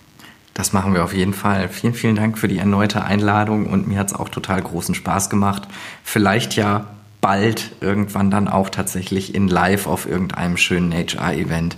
Das 0.54 0.74
machen 0.74 0.94
wir 0.94 1.06
auf 1.06 1.14
jeden 1.14 1.34
Fall. 1.34 1.70
Vielen, 1.70 1.94
vielen 1.94 2.16
Dank 2.16 2.38
für 2.38 2.50
die 2.50 2.58
erneute 2.58 3.04
Einladung 3.04 3.68
und 3.68 3.88
mir 3.88 3.98
hat 3.98 4.08
es 4.08 4.14
auch 4.14 4.28
total 4.28 4.62
großen 4.62 4.94
Spaß 4.94 5.30
gemacht. 5.30 5.70
Vielleicht 6.04 6.56
ja 6.56 6.88
bald 7.22 7.72
irgendwann 7.80 8.30
dann 8.32 8.48
auch 8.48 8.70
tatsächlich 8.70 9.36
in 9.36 9.48
Live 9.48 9.88
auf 9.88 10.06
irgendeinem 10.06 10.58
schönen 10.58 10.92
HR-Event. 10.92 11.78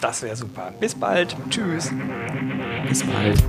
Das 0.00 0.22
wäre 0.22 0.36
super. 0.36 0.72
Bis 0.78 0.94
bald. 0.94 1.36
Tschüss. 1.50 1.90
Bis 2.88 3.02
bald. 3.02 3.42